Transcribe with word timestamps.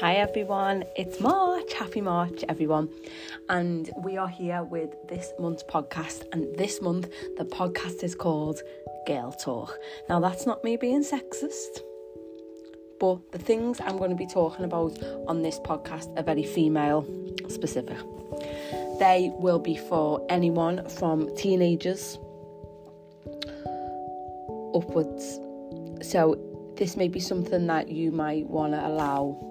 Hi 0.00 0.14
everyone, 0.14 0.84
it's 0.96 1.20
March. 1.20 1.74
Happy 1.74 2.00
March, 2.00 2.42
everyone. 2.48 2.88
And 3.50 3.90
we 3.98 4.16
are 4.16 4.30
here 4.30 4.62
with 4.62 4.94
this 5.08 5.30
month's 5.38 5.62
podcast. 5.62 6.22
And 6.32 6.56
this 6.56 6.80
month, 6.80 7.10
the 7.36 7.44
podcast 7.44 8.02
is 8.02 8.14
called 8.14 8.62
Girl 9.06 9.30
Talk. 9.30 9.78
Now, 10.08 10.18
that's 10.18 10.46
not 10.46 10.64
me 10.64 10.78
being 10.78 11.04
sexist, 11.04 11.80
but 12.98 13.30
the 13.32 13.38
things 13.38 13.78
I'm 13.78 13.98
going 13.98 14.08
to 14.08 14.16
be 14.16 14.26
talking 14.26 14.64
about 14.64 14.98
on 15.28 15.42
this 15.42 15.58
podcast 15.58 16.18
are 16.18 16.22
very 16.22 16.44
female 16.44 17.04
specific. 17.50 17.98
They 18.98 19.30
will 19.34 19.58
be 19.58 19.76
for 19.76 20.24
anyone 20.30 20.88
from 20.88 21.28
teenagers 21.36 22.16
upwards. 24.74 25.38
So, 26.00 26.38
this 26.76 26.96
may 26.96 27.08
be 27.08 27.20
something 27.20 27.66
that 27.66 27.90
you 27.90 28.10
might 28.10 28.46
want 28.46 28.72
to 28.72 28.86
allow 28.86 29.49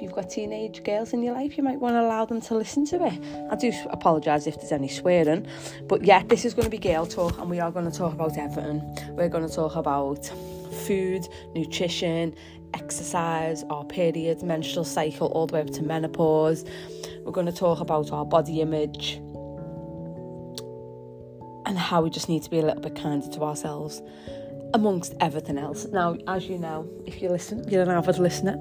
you've 0.00 0.12
got 0.12 0.30
teenage 0.30 0.82
girls 0.84 1.12
in 1.12 1.22
your 1.22 1.34
life, 1.34 1.56
you 1.56 1.62
might 1.62 1.78
want 1.78 1.94
to 1.94 2.00
allow 2.00 2.24
them 2.24 2.40
to 2.42 2.54
listen 2.54 2.84
to 2.86 3.04
it. 3.06 3.12
I 3.50 3.56
do 3.56 3.72
apologise 3.90 4.46
if 4.46 4.56
there's 4.56 4.72
any 4.72 4.88
swearing, 4.88 5.46
but 5.88 6.04
yeah, 6.04 6.22
this 6.22 6.44
is 6.44 6.54
going 6.54 6.64
to 6.64 6.70
be 6.70 6.78
girl 6.78 7.06
talk, 7.06 7.38
and 7.38 7.50
we 7.50 7.60
are 7.60 7.70
going 7.70 7.90
to 7.90 7.96
talk 7.96 8.12
about 8.12 8.36
everything. 8.36 8.80
We're 9.10 9.28
going 9.28 9.48
to 9.48 9.54
talk 9.54 9.76
about 9.76 10.26
food, 10.86 11.26
nutrition, 11.54 12.34
exercise, 12.74 13.64
our 13.70 13.84
periods, 13.84 14.42
menstrual 14.42 14.84
cycle, 14.84 15.28
all 15.28 15.46
the 15.46 15.54
way 15.54 15.60
up 15.60 15.70
to 15.70 15.82
menopause. 15.82 16.64
We're 17.24 17.32
going 17.32 17.46
to 17.46 17.52
talk 17.52 17.80
about 17.80 18.12
our 18.12 18.24
body 18.24 18.60
image 18.60 19.20
and 21.66 21.78
how 21.78 22.02
we 22.02 22.10
just 22.10 22.28
need 22.28 22.42
to 22.42 22.50
be 22.50 22.58
a 22.58 22.62
little 22.62 22.80
bit 22.80 22.96
kinder 22.96 23.28
to 23.28 23.42
ourselves 23.42 24.02
amongst 24.74 25.14
everything 25.20 25.58
else. 25.58 25.86
Now, 25.86 26.16
as 26.26 26.48
you 26.48 26.58
know, 26.58 26.88
if 27.06 27.20
you 27.20 27.28
listen, 27.28 27.68
you're 27.68 27.82
an 27.82 27.90
avid 27.90 28.18
listener, 28.18 28.56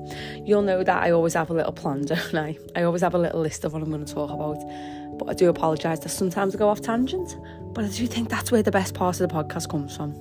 you'll 0.46 0.62
know 0.62 0.84
that 0.84 1.04
I 1.04 1.12
always 1.12 1.34
have 1.34 1.50
a 1.50 1.54
little 1.54 1.72
plan, 1.72 2.02
don't 2.06 2.36
I? 2.36 2.58
I 2.76 2.84
always 2.84 3.02
have 3.02 3.14
a 3.14 3.18
little 3.18 3.42
list 3.42 3.66
of 3.66 3.74
what 3.74 3.82
I'm 3.82 3.90
going 3.90 4.06
to 4.06 4.14
talk 4.14 4.32
about. 4.32 4.58
But 5.18 5.30
I 5.30 5.34
do 5.34 5.50
apologise 5.50 6.00
that 6.00 6.10
sometimes 6.10 6.56
I 6.56 6.60
go 6.60 6.70
off 6.70 6.82
tangent, 6.82 7.36
but 7.74 7.84
I 7.84 7.90
do 7.90 8.08
think 8.08 8.30
that's 8.30 8.52
where 8.52 8.64
the 8.64 8.72
best 8.72 8.94
part 8.94 9.20
of 9.20 9.30
the 9.30 9.34
podcast 9.34 9.70
comes 9.70 9.96
from, 9.96 10.14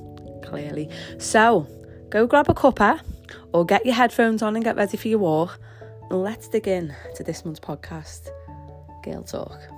clearly. 0.42 0.90
So, 1.18 1.66
go 2.10 2.26
grab 2.26 2.48
a 2.48 2.54
cuppa 2.54 3.00
or 3.52 3.64
get 3.64 3.86
your 3.86 3.94
headphones 3.94 4.42
on 4.42 4.56
and 4.56 4.64
get 4.64 4.76
ready 4.76 4.96
for 4.96 5.08
your 5.08 5.18
walk. 5.18 5.58
And 6.10 6.22
let's 6.22 6.48
dig 6.48 6.66
in 6.66 6.94
to 7.14 7.22
this 7.22 7.44
month's 7.44 7.60
podcast, 7.60 8.28
Girl 9.04 9.22
Talk. 9.22 9.77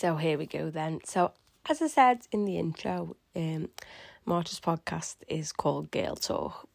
So 0.00 0.14
here 0.14 0.38
we 0.38 0.46
go 0.46 0.70
then. 0.70 1.00
So 1.02 1.32
as 1.68 1.82
I 1.82 1.88
said 1.88 2.20
in 2.30 2.44
the 2.44 2.56
intro, 2.56 3.16
um, 3.34 3.68
March's 4.24 4.60
podcast 4.60 5.16
is 5.26 5.50
called 5.50 5.90
Girl 5.90 6.14
Talk. 6.14 6.68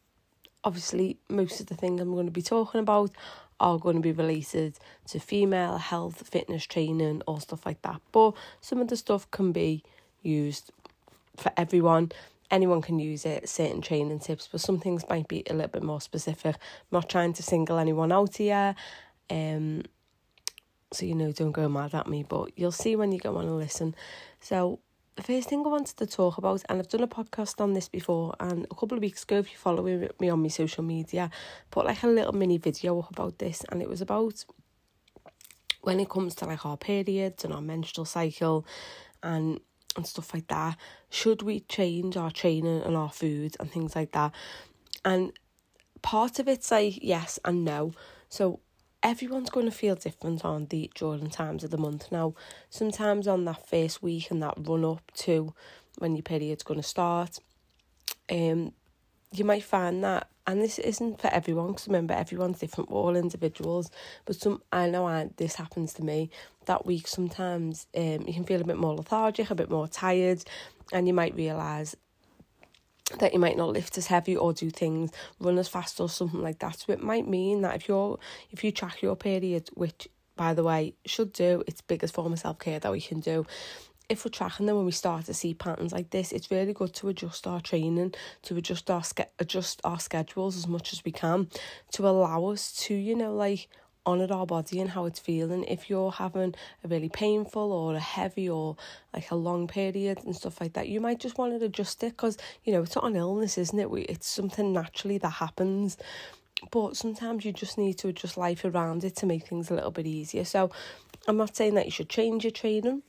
Obviously, 0.62 1.16
most 1.30 1.58
of 1.58 1.68
the 1.68 1.74
things 1.74 2.02
I'm 2.02 2.12
going 2.12 2.26
to 2.26 2.30
be 2.30 2.42
talking 2.42 2.80
about 2.80 3.12
are 3.58 3.78
going 3.78 3.96
to 3.96 4.02
be 4.02 4.12
related 4.12 4.76
to 5.06 5.18
female 5.18 5.78
health, 5.78 6.28
fitness 6.28 6.66
training, 6.66 7.22
or 7.26 7.40
stuff 7.40 7.64
like 7.64 7.80
that. 7.80 8.02
But 8.12 8.32
some 8.60 8.82
of 8.82 8.88
the 8.88 8.96
stuff 8.98 9.30
can 9.30 9.52
be 9.52 9.82
used 10.20 10.70
for 11.34 11.50
everyone. 11.56 12.12
Anyone 12.50 12.82
can 12.82 12.98
use 12.98 13.24
it, 13.24 13.48
certain 13.48 13.80
training 13.80 14.18
tips, 14.18 14.50
but 14.52 14.60
some 14.60 14.80
things 14.80 15.02
might 15.08 15.28
be 15.28 15.44
a 15.48 15.54
little 15.54 15.68
bit 15.68 15.82
more 15.82 16.02
specific. 16.02 16.56
I'm 16.56 16.88
not 16.92 17.08
trying 17.08 17.32
to 17.32 17.42
single 17.42 17.78
anyone 17.78 18.12
out 18.12 18.36
here. 18.36 18.74
Um, 19.30 19.84
so 20.94 21.06
you 21.06 21.14
know 21.14 21.32
don't 21.32 21.52
go 21.52 21.68
mad 21.68 21.94
at 21.94 22.06
me 22.06 22.22
but 22.22 22.50
you'll 22.56 22.72
see 22.72 22.96
when 22.96 23.12
you 23.12 23.18
go 23.18 23.36
on 23.36 23.46
and 23.46 23.58
listen. 23.58 23.94
So 24.40 24.80
the 25.16 25.22
first 25.22 25.48
thing 25.48 25.64
I 25.64 25.68
wanted 25.68 25.96
to 25.98 26.06
talk 26.06 26.38
about 26.38 26.62
and 26.68 26.78
I've 26.78 26.88
done 26.88 27.02
a 27.02 27.08
podcast 27.08 27.60
on 27.60 27.72
this 27.72 27.88
before 27.88 28.34
and 28.40 28.66
a 28.70 28.74
couple 28.74 28.96
of 28.96 29.02
weeks 29.02 29.22
ago 29.22 29.38
if 29.38 29.50
you 29.52 29.56
follow 29.56 29.82
me 29.82 30.28
on 30.28 30.42
my 30.42 30.48
social 30.48 30.82
media 30.82 31.30
put 31.70 31.86
like 31.86 32.02
a 32.02 32.08
little 32.08 32.32
mini 32.32 32.58
video 32.58 32.98
up 32.98 33.10
about 33.10 33.38
this 33.38 33.64
and 33.70 33.80
it 33.80 33.88
was 33.88 34.00
about 34.00 34.44
when 35.82 36.00
it 36.00 36.08
comes 36.08 36.34
to 36.36 36.46
like 36.46 36.66
our 36.66 36.76
periods 36.76 37.44
and 37.44 37.52
our 37.52 37.60
menstrual 37.60 38.04
cycle 38.04 38.66
and 39.22 39.60
and 39.96 40.04
stuff 40.04 40.34
like 40.34 40.48
that 40.48 40.76
should 41.14 41.42
we 41.42 41.60
change 41.60 42.16
our 42.16 42.30
training 42.30 42.82
and 42.82 42.96
our 42.96 43.10
food 43.10 43.56
and 43.60 43.70
things 43.70 43.94
like 43.94 44.10
that? 44.12 44.32
And 45.04 45.32
part 46.02 46.40
of 46.40 46.48
it's 46.48 46.70
like 46.70 46.98
yes 47.02 47.38
and 47.44 47.64
no. 47.64 47.92
So 48.28 48.60
everyone's 49.04 49.50
going 49.50 49.66
to 49.66 49.72
feel 49.72 49.94
different 49.94 50.44
on 50.44 50.66
the 50.66 50.90
during 50.96 51.30
times 51.30 51.62
of 51.62 51.70
the 51.70 51.78
month? 51.78 52.10
Now 52.10 52.34
sometimes 52.70 53.28
on 53.28 53.44
that 53.44 53.68
first 53.68 54.02
week 54.02 54.30
and 54.32 54.42
that 54.42 54.54
run 54.58 54.84
up 54.84 55.12
to 55.18 55.54
when 55.98 56.16
your 56.16 56.22
period's 56.24 56.64
going 56.64 56.80
to 56.80 56.86
start 56.86 57.38
um 58.30 58.72
you 59.32 59.44
might 59.44 59.64
find 59.64 60.02
that 60.04 60.28
and 60.46 60.60
this 60.60 60.78
isn't 60.78 61.20
for 61.20 61.28
everyone 61.28 61.68
because 61.68 61.86
remember 61.86 62.14
everyone's 62.14 62.58
different 62.58 62.90
we're 62.90 63.00
all 63.00 63.16
individuals 63.16 63.90
but 64.24 64.36
some 64.36 64.62
i 64.72 64.88
know 64.88 65.06
I, 65.06 65.30
this 65.36 65.56
happens 65.56 65.92
to 65.94 66.04
me 66.04 66.30
that 66.66 66.86
week 66.86 67.06
sometimes 67.06 67.86
um 67.96 68.24
you 68.26 68.32
can 68.32 68.44
feel 68.44 68.60
a 68.60 68.64
bit 68.64 68.76
more 68.76 68.94
lethargic 68.94 69.50
a 69.50 69.54
bit 69.54 69.70
more 69.70 69.88
tired 69.88 70.42
and 70.92 71.06
you 71.06 71.14
might 71.14 71.34
realize 71.34 71.96
that 73.18 73.32
you 73.32 73.38
might 73.38 73.56
not 73.56 73.70
lift 73.70 73.98
as 73.98 74.06
heavy 74.06 74.36
or 74.36 74.52
do 74.52 74.70
things 74.70 75.10
run 75.40 75.58
as 75.58 75.68
fast 75.68 76.00
or 76.00 76.08
something 76.08 76.42
like 76.42 76.58
that. 76.60 76.78
So 76.78 76.92
it 76.92 77.02
might 77.02 77.28
mean 77.28 77.62
that 77.62 77.76
if 77.76 77.88
you're 77.88 78.18
if 78.50 78.64
you 78.64 78.72
track 78.72 79.02
your 79.02 79.16
period 79.16 79.68
which 79.74 80.08
by 80.36 80.54
the 80.54 80.64
way 80.64 80.94
should 81.06 81.32
do 81.32 81.62
it's 81.66 81.80
biggest 81.80 82.14
form 82.14 82.32
of 82.32 82.38
self-care 82.38 82.78
that 82.80 82.92
we 82.92 83.00
can 83.00 83.20
do. 83.20 83.46
If 84.06 84.24
we're 84.24 84.30
tracking 84.30 84.66
them 84.66 84.76
when 84.76 84.84
we 84.84 84.92
start 84.92 85.24
to 85.26 85.34
see 85.34 85.54
patterns 85.54 85.92
like 85.92 86.10
this 86.10 86.30
it's 86.32 86.50
really 86.50 86.74
good 86.74 86.92
to 86.94 87.08
adjust 87.08 87.46
our 87.46 87.60
training 87.60 88.14
to 88.42 88.56
adjust 88.56 88.90
our 88.90 89.02
adjust 89.38 89.80
our 89.82 89.98
schedules 89.98 90.56
as 90.56 90.68
much 90.68 90.92
as 90.92 91.02
we 91.04 91.12
can 91.12 91.48
to 91.92 92.06
allow 92.06 92.46
us 92.46 92.72
to 92.84 92.94
you 92.94 93.14
know 93.14 93.34
like 93.34 93.68
honour 94.06 94.32
our 94.32 94.46
body 94.46 94.80
and 94.80 94.90
how 94.90 95.04
it's 95.06 95.18
feeling. 95.18 95.64
If 95.64 95.88
you're 95.88 96.12
having 96.12 96.54
a 96.82 96.88
really 96.88 97.08
painful 97.08 97.72
or 97.72 97.94
a 97.94 98.00
heavy 98.00 98.48
or 98.48 98.76
like 99.12 99.30
a 99.30 99.36
long 99.36 99.66
period 99.66 100.18
and 100.24 100.34
stuff 100.34 100.60
like 100.60 100.74
that, 100.74 100.88
you 100.88 101.00
might 101.00 101.20
just 101.20 101.38
want 101.38 101.58
to 101.58 101.64
adjust 101.64 102.02
it 102.02 102.10
because, 102.10 102.36
you 102.64 102.72
know, 102.72 102.82
it's 102.82 102.94
not 102.94 103.04
an 103.04 103.16
illness, 103.16 103.58
isn't 103.58 103.78
it? 103.78 103.90
We, 103.90 104.02
It's 104.02 104.28
something 104.28 104.72
naturally 104.72 105.18
that 105.18 105.30
happens. 105.30 105.96
But 106.70 106.96
sometimes 106.96 107.44
you 107.44 107.52
just 107.52 107.78
need 107.78 107.98
to 107.98 108.08
adjust 108.08 108.36
life 108.36 108.64
around 108.64 109.04
it 109.04 109.16
to 109.16 109.26
make 109.26 109.46
things 109.46 109.70
a 109.70 109.74
little 109.74 109.90
bit 109.90 110.06
easier. 110.06 110.44
So 110.44 110.70
I'm 111.26 111.36
not 111.36 111.56
saying 111.56 111.74
that 111.74 111.86
you 111.86 111.90
should 111.90 112.08
change 112.08 112.44
your 112.44 112.50
training 112.52 113.02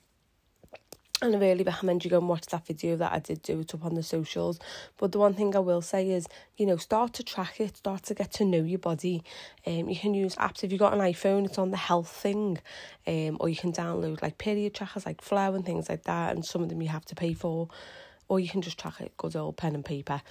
and 1.22 1.34
I 1.34 1.40
really 1.40 1.64
recommend 1.64 2.04
you 2.04 2.12
go 2.12 2.18
and 2.18 2.28
watch 2.28 2.48
that 2.48 2.68
video 2.68 2.98
that 2.98 3.14
I 3.14 3.20
did 3.20 3.42
do 3.42 3.62
it 3.62 3.74
up 3.74 3.86
on 3.86 3.96
the 3.96 4.04
socials. 4.04 4.60
But 4.98 5.14
the 5.14 5.20
one 5.20 5.34
thing 5.34 5.56
I 5.56 5.60
will 5.60 5.82
say 5.82 6.10
is, 6.10 6.28
you 6.58 6.66
know, 6.66 6.76
start 6.76 7.14
to 7.14 7.24
track 7.24 7.62
it, 7.62 7.78
start 7.78 8.04
to 8.04 8.14
get 8.14 8.34
to 8.34 8.46
know 8.46 8.62
your 8.62 8.80
body. 8.80 9.24
Um, 9.66 9.88
you 9.88 9.96
can 9.96 10.14
use 10.14 10.36
apps 10.36 10.64
if 10.64 10.72
you've 10.72 10.80
got 10.80 10.94
an 10.94 11.00
iPhone, 11.00 11.46
it's 11.46 11.58
on 11.58 11.72
the 11.72 11.78
health 11.78 12.10
thing, 12.10 12.60
um, 13.08 13.38
or 13.40 13.48
you 13.48 13.56
can 13.56 13.72
download 13.72 14.22
like 14.22 14.38
period 14.38 14.74
trackers 14.74 15.06
like 15.06 15.22
Flow 15.22 15.56
and 15.56 15.66
things 15.66 15.88
like 15.88 16.04
that, 16.04 16.36
and 16.36 16.46
some 16.46 16.62
of 16.62 16.70
them 16.70 16.82
you 16.82 16.90
have 16.90 17.06
to 17.06 17.16
pay 17.16 17.34
for, 17.34 17.70
or 18.28 18.40
you 18.40 18.50
can 18.50 18.62
just 18.62 18.78
track 18.78 19.00
it, 19.00 19.16
good 19.16 19.38
old 19.38 19.56
pen 19.56 19.74
and 19.74 19.86
paper 19.86 20.22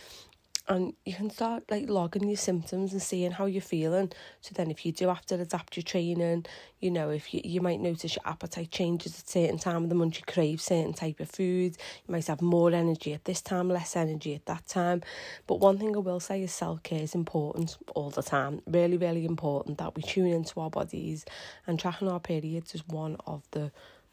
and 0.67 0.95
you 1.05 1.15
can 1.15 1.31
start 1.31 1.65
like 1.71 1.89
logging 1.89 2.29
your 2.29 2.37
symptoms 2.37 2.93
and 2.93 3.03
seeing 3.03 3.33
how 3.33 3.47
you're 3.47 3.61
feeling. 3.61 4.11
So 4.41 4.53
then 4.55 4.71
if 4.71 4.87
you 4.87 4.93
do 4.93 5.09
have 5.09 5.27
to 5.27 5.35
adapt 5.35 5.77
your 5.77 5.83
training 5.83 6.47
you 6.81 6.91
know 6.91 7.09
if 7.09 7.33
you, 7.33 7.41
you 7.43 7.63
might 7.63 7.81
notice 7.81 8.15
your 8.15 8.27
appetite 8.27 8.71
changes 8.71 9.19
at 9.19 9.29
certain 9.29 9.59
time 9.59 9.85
of 9.85 9.89
the 9.89 9.95
month 9.95 10.17
you 10.19 10.23
crave 10.27 10.61
certain 10.61 10.93
type 10.93 11.19
of 11.19 11.31
food 11.31 11.77
you 12.07 12.13
might 12.13 12.27
have 12.27 12.43
more 12.43 12.71
energy 12.73 13.15
at 13.15 13.25
this 13.25 13.41
time 13.41 13.69
less 13.69 13.97
energy 13.97 14.35
at 14.35 14.45
that 14.47 14.67
time. 14.67 15.03
But 15.47 15.61
one 15.61 15.79
thing 15.79 15.97
i 15.97 15.99
will 15.99 16.21
say 16.21 16.43
is 16.43 16.53
self-care 16.53 17.01
is 17.03 17.15
important 17.15 17.79
all 17.95 18.11
the 18.11 18.23
time. 18.23 18.61
Really 18.67 18.97
really 18.97 19.25
important 19.25 19.79
that 19.79 19.95
we 19.97 20.03
tune 20.03 20.33
into 20.33 20.61
our 20.61 20.71
bodies 20.71 21.25
and 21.67 21.79
tracking 21.79 22.09
our 22.09 22.21
periods 22.21 22.75
is 22.75 22.87
one 22.87 23.17
of 23.27 23.43
the, 23.53 23.71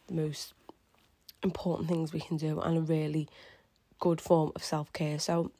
most 0.09 0.53
important 1.41 1.87
things 1.87 2.11
we 2.11 2.19
can 2.19 2.37
do 2.37 2.59
and 2.59 2.77
a 2.77 2.81
really 2.81 3.27
good 3.99 4.19
form 4.19 4.51
of 4.55 4.63
self-care. 4.63 5.19
So 5.19 5.51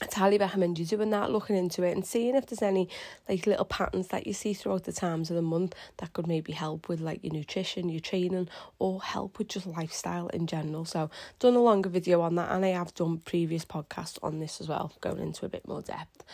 I 0.00 0.06
highly 0.12 0.38
recommend 0.38 0.78
you 0.78 0.86
doing 0.86 1.10
that, 1.10 1.30
looking 1.30 1.56
into 1.56 1.82
it 1.82 1.92
and 1.92 2.04
seeing 2.04 2.34
if 2.34 2.46
there's 2.46 2.62
any 2.62 2.88
like 3.28 3.46
little 3.46 3.64
patterns 3.64 4.08
that 4.08 4.26
you 4.26 4.32
see 4.32 4.52
throughout 4.52 4.84
the 4.84 4.92
times 4.92 5.30
of 5.30 5.36
the 5.36 5.42
month 5.42 5.74
that 5.98 6.12
could 6.12 6.26
maybe 6.26 6.52
help 6.52 6.88
with 6.88 7.00
like 7.00 7.22
your 7.22 7.32
nutrition, 7.32 7.88
your 7.88 8.00
training, 8.00 8.48
or 8.78 9.02
help 9.02 9.38
with 9.38 9.48
just 9.48 9.66
lifestyle 9.66 10.28
in 10.28 10.46
general. 10.46 10.84
So 10.84 11.10
done 11.38 11.54
a 11.54 11.62
longer 11.62 11.88
video 11.88 12.20
on 12.20 12.34
that 12.36 12.50
and 12.50 12.64
I 12.64 12.68
have 12.68 12.94
done 12.94 13.18
previous 13.18 13.64
podcasts 13.64 14.18
on 14.22 14.40
this 14.40 14.60
as 14.60 14.68
well, 14.68 14.92
going 15.00 15.20
into 15.20 15.46
a 15.46 15.48
bit 15.48 15.68
more 15.68 15.82
depth. 15.82 16.24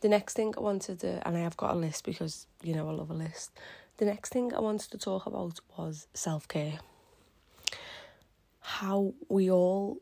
The 0.00 0.08
next 0.08 0.34
thing 0.34 0.52
I 0.56 0.60
wanted 0.60 1.00
to 1.00 1.26
and 1.26 1.36
I 1.36 1.40
have 1.40 1.56
got 1.56 1.74
a 1.74 1.78
list 1.78 2.04
because 2.04 2.46
you 2.62 2.74
know 2.74 2.88
I 2.88 2.92
love 2.92 3.10
a 3.10 3.14
list. 3.14 3.52
The 3.96 4.04
next 4.04 4.30
thing 4.30 4.52
I 4.52 4.60
wanted 4.60 4.90
to 4.90 4.98
talk 4.98 5.26
about 5.26 5.60
was 5.78 6.08
self 6.14 6.46
care. 6.48 6.78
How 8.60 9.14
we 9.28 9.50
all 9.50 9.98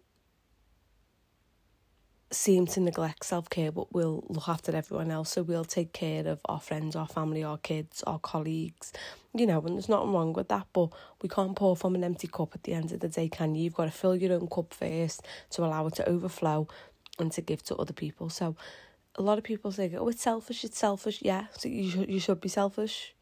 seem 2.32 2.67
to 2.67 2.81
neglect 2.81 3.25
self 3.25 3.49
care, 3.50 3.73
but 3.73 3.93
we'll 3.93 4.25
look 4.29 4.49
after 4.49 4.75
everyone 4.75 5.11
else. 5.11 5.31
So 5.31 5.43
we'll 5.43 5.64
take 5.64 5.93
care 5.93 6.26
of 6.26 6.40
our 6.46 6.61
friends, 6.61 6.96
our 6.96 7.06
family, 7.06 7.44
our 7.44 7.58
kids, 7.58 8.02
our 8.06 8.19
colleagues. 8.19 8.93
You 9.34 9.46
know, 9.46 9.61
and 9.61 9.75
there's 9.75 9.88
nothing 9.88 10.12
wrong 10.12 10.32
with 10.32 10.49
that, 10.49 10.67
but 10.73 10.90
we 11.23 11.29
can't 11.29 11.56
pour 11.56 11.76
from 11.76 11.94
an 11.94 12.05
empty 12.05 12.29
cup 12.29 12.55
at 12.55 12.64
the 12.64 12.75
end 12.75 12.93
of 12.93 13.00
the 13.00 13.08
day, 13.08 13.29
can 13.29 13.55
you? 13.55 13.64
You've 13.64 13.75
got 13.75 13.87
to 13.87 13.90
fill 13.90 14.17
your 14.17 14.34
own 14.34 14.49
cup 14.49 14.75
first 14.75 15.26
to 15.50 15.64
allow 15.64 15.87
it 15.87 15.94
to 15.94 16.08
overflow 16.08 16.69
and 17.19 17.32
to 17.32 17.40
give 17.40 17.62
to 17.64 17.76
other 17.76 17.93
people. 17.93 18.29
So 18.29 18.56
a 19.17 19.23
lot 19.23 19.38
of 19.38 19.44
people 19.44 19.73
say, 19.73 19.94
"Oh, 19.96 20.08
it's 20.08 20.23
selfish. 20.23 20.64
It's 20.64 20.78
selfish." 20.78 21.20
Yeah, 21.23 21.46
so 21.56 21.69
you 21.69 21.90
should 21.90 22.11
you 22.11 22.20
should 22.20 22.40
be 22.40 22.49
selfish. 22.49 23.14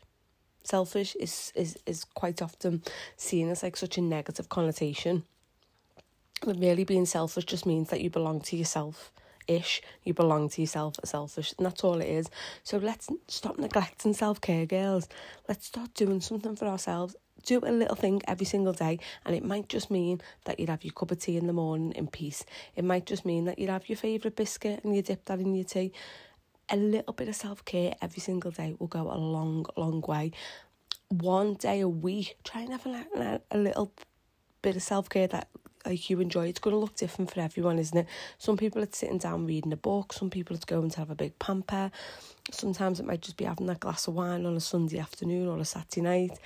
Selfish 0.63 1.17
is 1.17 1.53
is 1.55 1.79
is 1.87 2.05
quite 2.05 2.43
often 2.43 2.83
seen 3.17 3.49
as 3.49 3.63
like 3.63 3.77
such 3.77 3.99
a 3.99 4.01
negative 4.01 4.49
connotation. 4.49 5.25
Really, 6.47 6.85
being 6.85 7.07
selfish 7.07 7.45
just 7.45 7.67
means 7.67 7.91
that 7.91 8.01
you 8.01 8.09
belong 8.09 8.41
to 8.43 8.57
yourself. 8.57 9.13
Ish, 9.47 9.83
you 10.05 10.15
belong 10.15 10.49
to 10.51 10.61
yourself, 10.61 10.97
selfish, 11.05 11.53
and 11.59 11.67
that's 11.67 11.85
all 11.85 12.01
it 12.01 12.09
is. 12.09 12.31
So 12.63 12.79
let's 12.79 13.09
stop 13.29 13.59
neglecting 13.59 14.15
self 14.15 14.41
care, 14.41 14.65
girls. 14.65 15.09
Let's 15.49 15.67
start 15.67 15.93
doing 15.95 16.21
something 16.21 16.57
for 16.57 16.67
ourselves 16.67 17.17
do 17.45 17.59
a 17.61 17.73
little 17.73 17.97
thing 17.97 18.21
every 18.29 18.47
single 18.47 18.73
day 18.73 18.99
and 19.25 19.35
it 19.35 19.45
might 19.45 19.69
just 19.69 19.91
mean 19.91 20.21
that 20.45 20.61
you'd 20.61 20.69
have 20.69 20.85
your 20.85 20.93
cup 20.93 21.11
of 21.11 21.19
tea 21.19 21.37
in 21.37 21.47
the 21.47 21.53
morning 21.53 21.93
in 21.93 22.07
peace 22.07 22.45
it 22.77 22.85
might 22.85 23.07
just 23.07 23.25
mean 23.25 23.45
that 23.45 23.59
you'd 23.59 23.71
have 23.71 23.89
your 23.89 23.97
favourite 23.97 24.37
biscuit 24.37 24.81
and 24.85 24.95
you 24.95 25.03
dip 25.03 25.25
that 25.25 25.41
in 25.41 25.55
your 25.55 25.65
tea 25.65 25.93
a 26.69 26.77
little 26.77 27.13
bit 27.13 27.29
of 27.29 27.35
self-care 27.35 27.95
every 28.03 28.21
single 28.21 28.51
day 28.51 28.75
will 28.79 28.87
go 28.87 29.11
a 29.11 29.17
long 29.17 29.65
long 29.77 30.01
way 30.03 30.31
one 31.09 31.55
day 31.55 31.81
a 31.81 31.89
week 31.89 32.37
try 32.45 32.61
and 32.63 32.73
have 32.73 32.87
a, 32.87 33.41
a 33.51 33.59
little 33.59 33.93
bit 34.63 34.77
of 34.77 34.83
self-care 34.83 35.27
that 35.27 35.49
like 35.87 36.11
you 36.11 36.21
enjoy. 36.21 36.49
It's 36.49 36.59
going 36.59 36.75
to 36.75 36.81
look 36.81 36.97
different 36.97 37.33
for 37.33 37.41
everyone, 37.41 37.79
isn't 37.79 37.97
it? 37.97 38.07
Some 38.39 38.57
people 38.57 38.83
it's 38.83 38.99
sitting 38.99 39.19
down 39.19 39.47
reading 39.47 39.73
a 39.73 39.77
book. 39.77 40.13
Some 40.13 40.31
people 40.31 40.57
it's 40.57 40.65
going 40.65 40.91
to 40.91 40.99
have 40.99 41.11
a 41.11 41.15
big 41.15 41.39
pamper. 41.39 41.91
Sometimes 42.51 43.01
it 43.01 43.07
might 43.07 43.23
just 43.23 43.37
be 43.37 43.45
having 43.45 43.67
that 43.67 43.81
glass 43.81 44.07
of 44.07 44.15
wine 44.15 44.47
on 44.47 44.57
a 44.57 44.61
Sunday 44.61 44.99
afternoon 44.99 45.49
or 45.49 45.59
a 45.59 45.65
Saturday 45.65 46.01
night. 46.01 46.39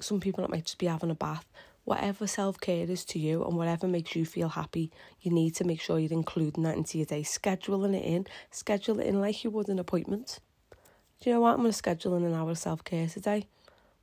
Some 0.00 0.20
people 0.20 0.44
it 0.44 0.50
might 0.50 0.64
just 0.64 0.78
be 0.78 0.86
having 0.86 1.10
a 1.10 1.14
bath. 1.14 1.46
Whatever 1.84 2.26
self 2.26 2.60
care 2.60 2.88
is 2.88 3.04
to 3.06 3.18
you 3.18 3.44
and 3.44 3.56
whatever 3.56 3.88
makes 3.88 4.14
you 4.14 4.24
feel 4.24 4.50
happy, 4.50 4.92
you 5.20 5.32
need 5.32 5.54
to 5.56 5.64
make 5.64 5.80
sure 5.80 5.98
you're 5.98 6.12
including 6.12 6.62
that 6.64 6.76
into 6.76 6.98
your 6.98 7.06
day. 7.06 7.22
Scheduling 7.22 7.96
it 7.96 8.04
in. 8.04 8.26
Schedule 8.50 9.00
it 9.00 9.06
in 9.06 9.20
like 9.20 9.42
you 9.42 9.50
would 9.50 9.68
an 9.68 9.80
appointment. 9.80 10.38
Do 11.20 11.30
you 11.30 11.34
know 11.34 11.40
what? 11.40 11.52
I'm 11.52 11.58
going 11.58 11.70
to 11.70 11.72
schedule 11.72 12.16
in 12.16 12.24
an 12.24 12.34
hour 12.34 12.50
of 12.50 12.58
self 12.58 12.84
care 12.84 13.08
today. 13.08 13.46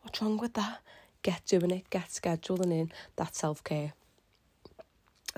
What's 0.02 0.22
wrong 0.22 0.38
with 0.38 0.54
that? 0.54 0.80
Get 1.22 1.46
doing 1.46 1.72
it. 1.72 1.90
Get 1.90 2.10
scheduling 2.10 2.72
in 2.72 2.92
that 3.16 3.36
self 3.36 3.64
care 3.64 3.94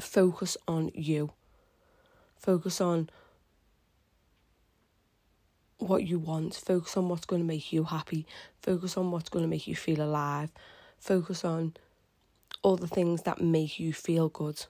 focus 0.03 0.57
on 0.67 0.91
you. 0.93 1.31
Focus 2.37 2.81
on 2.81 3.09
what 5.77 6.03
you 6.03 6.19
want. 6.19 6.55
Focus 6.55 6.97
on 6.97 7.09
what's 7.09 7.25
going 7.25 7.41
to 7.41 7.47
make 7.47 7.71
you 7.73 7.83
happy. 7.83 8.25
Focus 8.61 8.97
on 8.97 9.11
what's 9.11 9.29
going 9.29 9.43
to 9.43 9.49
make 9.49 9.67
you 9.67 9.75
feel 9.75 10.01
alive. 10.01 10.51
Focus 10.99 11.43
on 11.43 11.73
all 12.63 12.77
the 12.77 12.87
things 12.87 13.23
that 13.23 13.41
make 13.41 13.79
you 13.79 13.93
feel 13.93 14.29
good. 14.29 14.65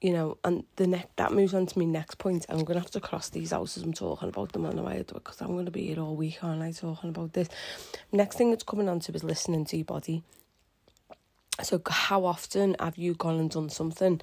You 0.00 0.12
know, 0.14 0.38
and 0.44 0.64
the 0.76 0.86
next 0.86 1.14
that 1.16 1.32
moves 1.32 1.52
on 1.52 1.66
to 1.66 1.78
my 1.78 1.84
next 1.84 2.16
point. 2.16 2.46
I'm 2.48 2.64
gonna 2.64 2.80
have 2.80 2.90
to 2.92 3.00
cross 3.00 3.28
these 3.28 3.52
out 3.52 3.76
as 3.76 3.82
I'm 3.82 3.92
talking 3.92 4.30
about 4.30 4.52
them 4.52 4.64
on 4.64 4.76
the 4.76 4.82
way 4.82 5.04
because 5.06 5.42
I'm 5.42 5.54
gonna 5.54 5.70
be 5.70 5.88
here 5.88 6.00
all 6.00 6.16
week, 6.16 6.42
aren't 6.42 6.62
I, 6.62 6.72
talking 6.72 7.10
about 7.10 7.34
this. 7.34 7.48
Next 8.10 8.36
thing 8.36 8.48
that's 8.48 8.62
coming 8.62 8.88
on 8.88 9.00
to 9.00 9.12
is 9.12 9.22
listening 9.22 9.66
to 9.66 9.76
your 9.76 9.84
body. 9.84 10.22
So, 11.62 11.80
how 11.88 12.24
often 12.24 12.76
have 12.78 12.96
you 12.96 13.14
gone 13.14 13.38
and 13.38 13.50
done 13.50 13.70
something, 13.70 14.20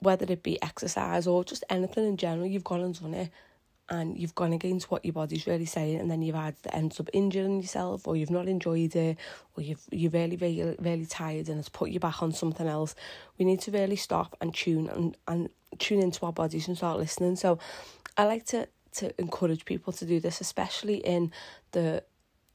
whether 0.00 0.26
it 0.28 0.42
be 0.42 0.62
exercise 0.62 1.26
or 1.26 1.44
just 1.44 1.64
anything 1.70 2.06
in 2.06 2.16
general, 2.16 2.46
you've 2.46 2.64
gone 2.64 2.80
and 2.80 3.00
done 3.00 3.14
it 3.14 3.30
and 3.88 4.18
you've 4.18 4.34
gone 4.34 4.52
against 4.52 4.90
what 4.90 5.04
your 5.04 5.12
body's 5.12 5.46
really 5.46 5.66
saying, 5.66 6.00
and 6.00 6.10
then 6.10 6.22
you've 6.22 6.34
had 6.34 6.54
ends 6.72 6.98
up 6.98 7.10
injuring 7.12 7.60
yourself, 7.60 8.08
or 8.08 8.16
you've 8.16 8.30
not 8.30 8.48
enjoyed 8.48 8.96
it, 8.96 9.18
or 9.56 9.62
you've 9.62 9.82
you're 9.90 10.10
really, 10.10 10.36
really, 10.36 10.76
really 10.78 11.06
tired, 11.06 11.48
and 11.48 11.58
it's 11.58 11.68
put 11.68 11.90
you 11.90 12.00
back 12.00 12.22
on 12.22 12.32
something 12.32 12.66
else. 12.66 12.94
We 13.38 13.44
need 13.44 13.60
to 13.62 13.70
really 13.70 13.96
stop 13.96 14.36
and 14.40 14.54
tune 14.54 14.88
and, 14.88 15.16
and 15.28 15.50
tune 15.78 16.00
into 16.00 16.24
our 16.24 16.32
bodies 16.32 16.68
and 16.68 16.76
start 16.76 16.98
listening. 16.98 17.36
So, 17.36 17.58
I 18.16 18.24
like 18.24 18.46
to 18.46 18.68
to 18.92 19.12
encourage 19.20 19.64
people 19.64 19.92
to 19.94 20.06
do 20.06 20.20
this, 20.20 20.40
especially 20.40 20.96
in 20.96 21.32
the 21.72 22.02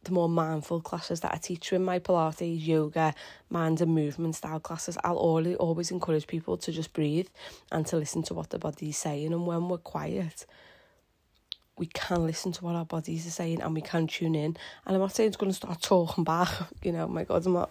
the 0.07 0.13
more 0.13 0.29
mindful 0.29 0.81
classes 0.81 1.19
that 1.21 1.33
I 1.33 1.37
teach 1.37 1.71
in 1.71 1.83
my 1.83 1.99
Pilates, 1.99 2.65
yoga, 2.65 3.13
mind 3.49 3.81
and 3.81 3.93
movement 3.93 4.35
style 4.35 4.59
classes, 4.59 4.97
I'll 5.03 5.17
always, 5.17 5.55
always 5.57 5.91
encourage 5.91 6.27
people 6.27 6.57
to 6.57 6.71
just 6.71 6.93
breathe 6.93 7.27
and 7.71 7.85
to 7.87 7.97
listen 7.97 8.23
to 8.23 8.33
what 8.33 8.49
the 8.49 8.59
body's 8.59 8.97
saying. 8.97 9.33
And 9.33 9.45
when 9.45 9.69
we're 9.69 9.77
quiet, 9.77 10.45
we 11.77 11.85
can 11.87 12.25
listen 12.25 12.51
to 12.53 12.63
what 12.63 12.75
our 12.75 12.85
bodies 12.85 13.27
are 13.27 13.31
saying 13.31 13.61
and 13.61 13.73
we 13.73 13.81
can 13.81 14.07
tune 14.07 14.35
in. 14.35 14.57
And 14.85 14.95
I'm 14.95 14.99
not 14.99 15.13
saying 15.13 15.27
it's 15.27 15.37
going 15.37 15.51
to 15.51 15.55
start 15.55 15.81
talking 15.81 16.23
back, 16.23 16.49
you 16.81 16.91
know, 16.91 17.07
my 17.07 17.23
God, 17.23 17.45
I'm 17.45 17.53
not, 17.53 17.69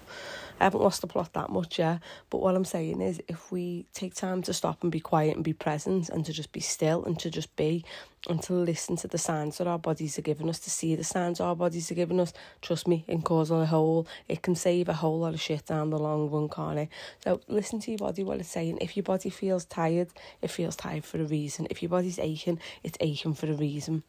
I 0.61 0.65
haven't 0.65 0.83
lost 0.83 1.01
the 1.01 1.07
plot 1.07 1.33
that 1.33 1.51
much, 1.51 1.79
yeah. 1.79 1.99
But 2.31 2.39
what 2.39 2.55
I'm 2.55 2.65
saying 2.65 3.01
is 3.01 3.21
if 3.29 3.51
we 3.51 3.87
take 3.95 4.15
time 4.15 4.43
to 4.43 4.53
stop 4.53 4.83
and 4.83 4.93
be 4.93 5.01
quiet 5.01 5.35
and 5.35 5.45
be 5.45 5.53
present 5.53 6.09
and 6.09 6.25
to 6.25 6.33
just 6.33 6.53
be 6.53 6.61
still 6.61 7.05
and 7.05 7.19
to 7.19 7.31
just 7.31 7.55
be 7.57 7.85
and 8.29 8.43
to 8.43 8.55
listen 8.55 8.97
to 8.97 9.09
the 9.09 9.19
signs 9.19 9.59
that 9.59 9.67
our 9.67 9.79
bodies 9.79 10.19
are 10.19 10.23
giving 10.23 10.49
us, 10.49 10.59
to 10.61 10.71
see 10.71 10.95
the 10.95 11.05
signs 11.05 11.41
our 11.41 11.57
bodies 11.57 11.91
are 11.91 11.95
giving 11.95 12.21
us, 12.21 12.33
trust 12.61 12.89
me, 12.89 13.05
in 13.09 13.23
causing 13.23 13.61
a 13.61 13.67
whole, 13.67 14.07
it 14.29 14.43
can 14.43 14.55
save 14.55 14.89
a 14.89 14.95
whole 14.95 15.21
lot 15.21 15.35
of 15.35 15.41
shit 15.41 15.67
down 15.67 15.91
the 15.91 15.99
long 15.99 16.31
run, 16.31 16.49
can't 16.49 16.79
it? 16.79 16.89
So 17.23 17.41
listen 17.49 17.81
to 17.81 17.91
your 17.91 17.99
body, 17.99 18.25
what 18.25 18.41
it's 18.41 18.49
saying. 18.49 18.79
If 18.81 18.97
your 18.97 19.05
body 19.05 19.31
feels 19.31 19.65
tired, 19.65 20.09
it 20.43 20.51
feels 20.51 20.77
tired 20.77 21.05
for 21.05 21.21
a 21.21 21.25
reason. 21.25 21.67
If 21.71 21.83
your 21.83 21.91
body's 21.91 22.19
aching, 22.19 22.59
it's 22.83 22.99
aching 23.01 23.35
for 23.35 23.47
a 23.47 23.55
reason. 23.55 24.03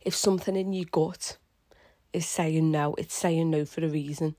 If 0.00 0.14
something 0.14 0.56
in 0.56 0.72
your 0.72 0.86
gut 0.90 1.36
is 2.12 2.26
saying 2.26 2.70
no, 2.70 2.94
it's 2.94 3.14
saying 3.14 3.50
no 3.50 3.64
for 3.64 3.84
a 3.84 3.88
reason. 3.88 4.36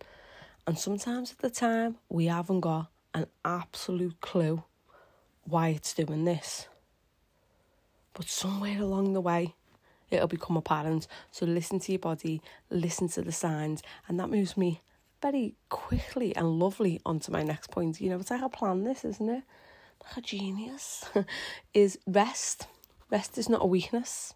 And 0.65 0.77
sometimes 0.77 1.31
at 1.31 1.39
the 1.39 1.49
time, 1.49 1.97
we 2.09 2.25
haven't 2.25 2.61
got 2.61 2.87
an 3.13 3.27
absolute 3.43 4.21
clue 4.21 4.63
why 5.43 5.69
it's 5.69 5.93
doing 5.93 6.25
this. 6.25 6.67
But 8.19 8.27
somewhere 8.27 8.81
along 8.81 9.13
the 9.13 9.21
way, 9.21 9.55
it'll 10.11 10.27
become 10.27 10.57
apparent. 10.57 11.07
So 11.31 11.45
listen 11.45 11.79
to 11.79 11.93
your 11.93 11.99
body, 11.99 12.41
listen 12.69 13.07
to 13.07 13.21
the 13.21 13.31
signs, 13.31 13.81
and 14.09 14.19
that 14.19 14.29
moves 14.29 14.57
me 14.57 14.81
very 15.21 15.55
quickly 15.69 16.35
and 16.35 16.59
lovely 16.59 16.99
onto 17.05 17.31
my 17.31 17.43
next 17.43 17.71
point. 17.71 18.01
You 18.01 18.09
know, 18.09 18.19
it's 18.19 18.29
like 18.29 18.43
I 18.43 18.49
plan 18.49 18.83
this, 18.83 19.05
isn't 19.05 19.29
it? 19.29 19.43
Like 20.03 20.17
a 20.17 20.21
genius. 20.21 21.05
is 21.73 21.97
rest. 22.05 22.67
Rest 23.09 23.37
is 23.37 23.47
not 23.47 23.63
a 23.63 23.67
weakness. 23.67 24.33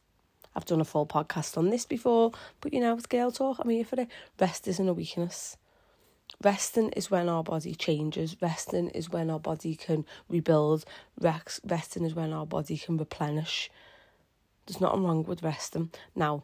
I've 0.55 0.63
done 0.63 0.79
a 0.79 0.85
full 0.85 1.05
podcast 1.05 1.57
on 1.57 1.69
this 1.69 1.85
before, 1.85 2.31
but 2.61 2.71
you 2.71 2.79
know, 2.79 2.95
it's 2.95 3.05
girl 3.05 3.31
talk. 3.31 3.59
I'm 3.59 3.69
here 3.69 3.83
for 3.83 3.99
it. 3.99 4.07
Rest 4.39 4.65
isn't 4.65 4.87
a 4.87 4.93
weakness. 4.93 5.57
Resting 6.41 6.89
is 6.89 7.11
when 7.11 7.29
our 7.29 7.43
body 7.43 7.75
changes. 7.75 8.35
Resting 8.41 8.89
is 8.89 9.09
when 9.09 9.29
our 9.29 9.39
body 9.39 9.75
can 9.75 10.05
rebuild. 10.27 10.83
Rest, 11.19 11.61
resting 11.65 12.03
is 12.03 12.15
when 12.15 12.33
our 12.33 12.45
body 12.45 12.77
can 12.77 12.97
replenish. 12.97 13.69
There's 14.65 14.81
nothing 14.81 15.03
wrong 15.03 15.23
with 15.23 15.43
resting. 15.43 15.91
Now, 16.15 16.43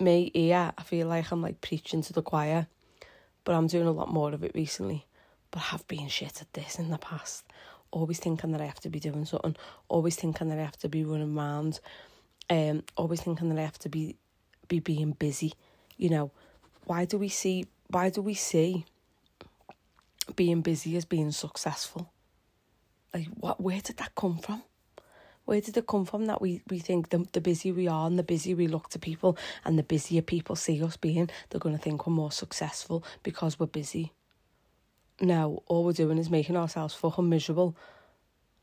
me 0.00 0.30
yeah, 0.34 0.72
I 0.76 0.82
feel 0.82 1.06
like 1.06 1.30
I'm 1.30 1.42
like 1.42 1.60
preaching 1.60 2.02
to 2.02 2.12
the 2.12 2.22
choir, 2.22 2.66
but 3.44 3.54
I'm 3.54 3.66
doing 3.66 3.86
a 3.86 3.92
lot 3.92 4.12
more 4.12 4.32
of 4.32 4.44
it 4.44 4.52
recently. 4.54 5.06
But 5.50 5.60
I 5.60 5.66
have 5.66 5.88
been 5.88 6.08
shit 6.08 6.40
at 6.40 6.52
this 6.52 6.78
in 6.78 6.90
the 6.90 6.98
past. 6.98 7.44
Always 7.90 8.18
thinking 8.18 8.52
that 8.52 8.60
I 8.60 8.66
have 8.66 8.80
to 8.80 8.90
be 8.90 9.00
doing 9.00 9.24
something. 9.24 9.56
Always 9.88 10.16
thinking 10.16 10.50
that 10.50 10.58
I 10.58 10.62
have 10.62 10.76
to 10.78 10.88
be 10.88 11.04
running 11.04 11.36
around. 11.36 11.80
Um, 12.50 12.82
always 12.96 13.22
thinking 13.22 13.48
that 13.48 13.58
I 13.58 13.64
have 13.64 13.78
to 13.80 13.88
be 13.88 14.16
be 14.68 14.80
being 14.80 15.12
busy. 15.12 15.54
You 15.96 16.10
know, 16.10 16.30
why 16.84 17.04
do 17.04 17.18
we 17.18 17.28
see 17.28 17.66
why 17.88 18.10
do 18.10 18.20
we 18.20 18.34
see 18.34 18.84
being 20.36 20.60
busy 20.60 20.96
as 20.96 21.04
being 21.04 21.32
successful? 21.32 22.12
Like 23.14 23.28
what 23.34 23.60
where 23.60 23.80
did 23.80 23.96
that 23.98 24.14
come 24.14 24.38
from? 24.38 24.62
Where 25.48 25.62
did 25.62 25.78
it 25.78 25.86
come 25.86 26.04
from 26.04 26.26
that 26.26 26.42
we, 26.42 26.60
we 26.68 26.78
think 26.78 27.08
the, 27.08 27.26
the 27.32 27.40
busier 27.40 27.72
we 27.72 27.88
are 27.88 28.06
and 28.06 28.18
the 28.18 28.22
busier 28.22 28.54
we 28.54 28.66
look 28.68 28.90
to 28.90 28.98
people 28.98 29.38
and 29.64 29.78
the 29.78 29.82
busier 29.82 30.20
people 30.20 30.56
see 30.56 30.82
us 30.82 30.98
being, 30.98 31.30
they're 31.48 31.58
going 31.58 31.74
to 31.74 31.80
think 31.82 32.06
we're 32.06 32.12
more 32.12 32.30
successful 32.30 33.02
because 33.22 33.58
we're 33.58 33.64
busy. 33.64 34.12
No, 35.22 35.62
all 35.64 35.84
we're 35.84 35.92
doing 35.92 36.18
is 36.18 36.28
making 36.28 36.58
ourselves 36.58 36.92
fucking 36.92 37.30
miserable 37.30 37.74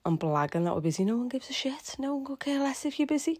and 0.05 0.19
blagging 0.19 0.65
that 0.65 0.75
we're 0.75 0.81
busy. 0.81 1.03
No 1.03 1.17
one 1.17 1.27
gives 1.27 1.49
a 1.49 1.53
shit. 1.53 1.95
No 1.97 2.17
one 2.17 2.25
could 2.25 2.39
care 2.39 2.59
less 2.59 2.85
if 2.85 2.99
you're 2.99 3.07
busy. 3.07 3.39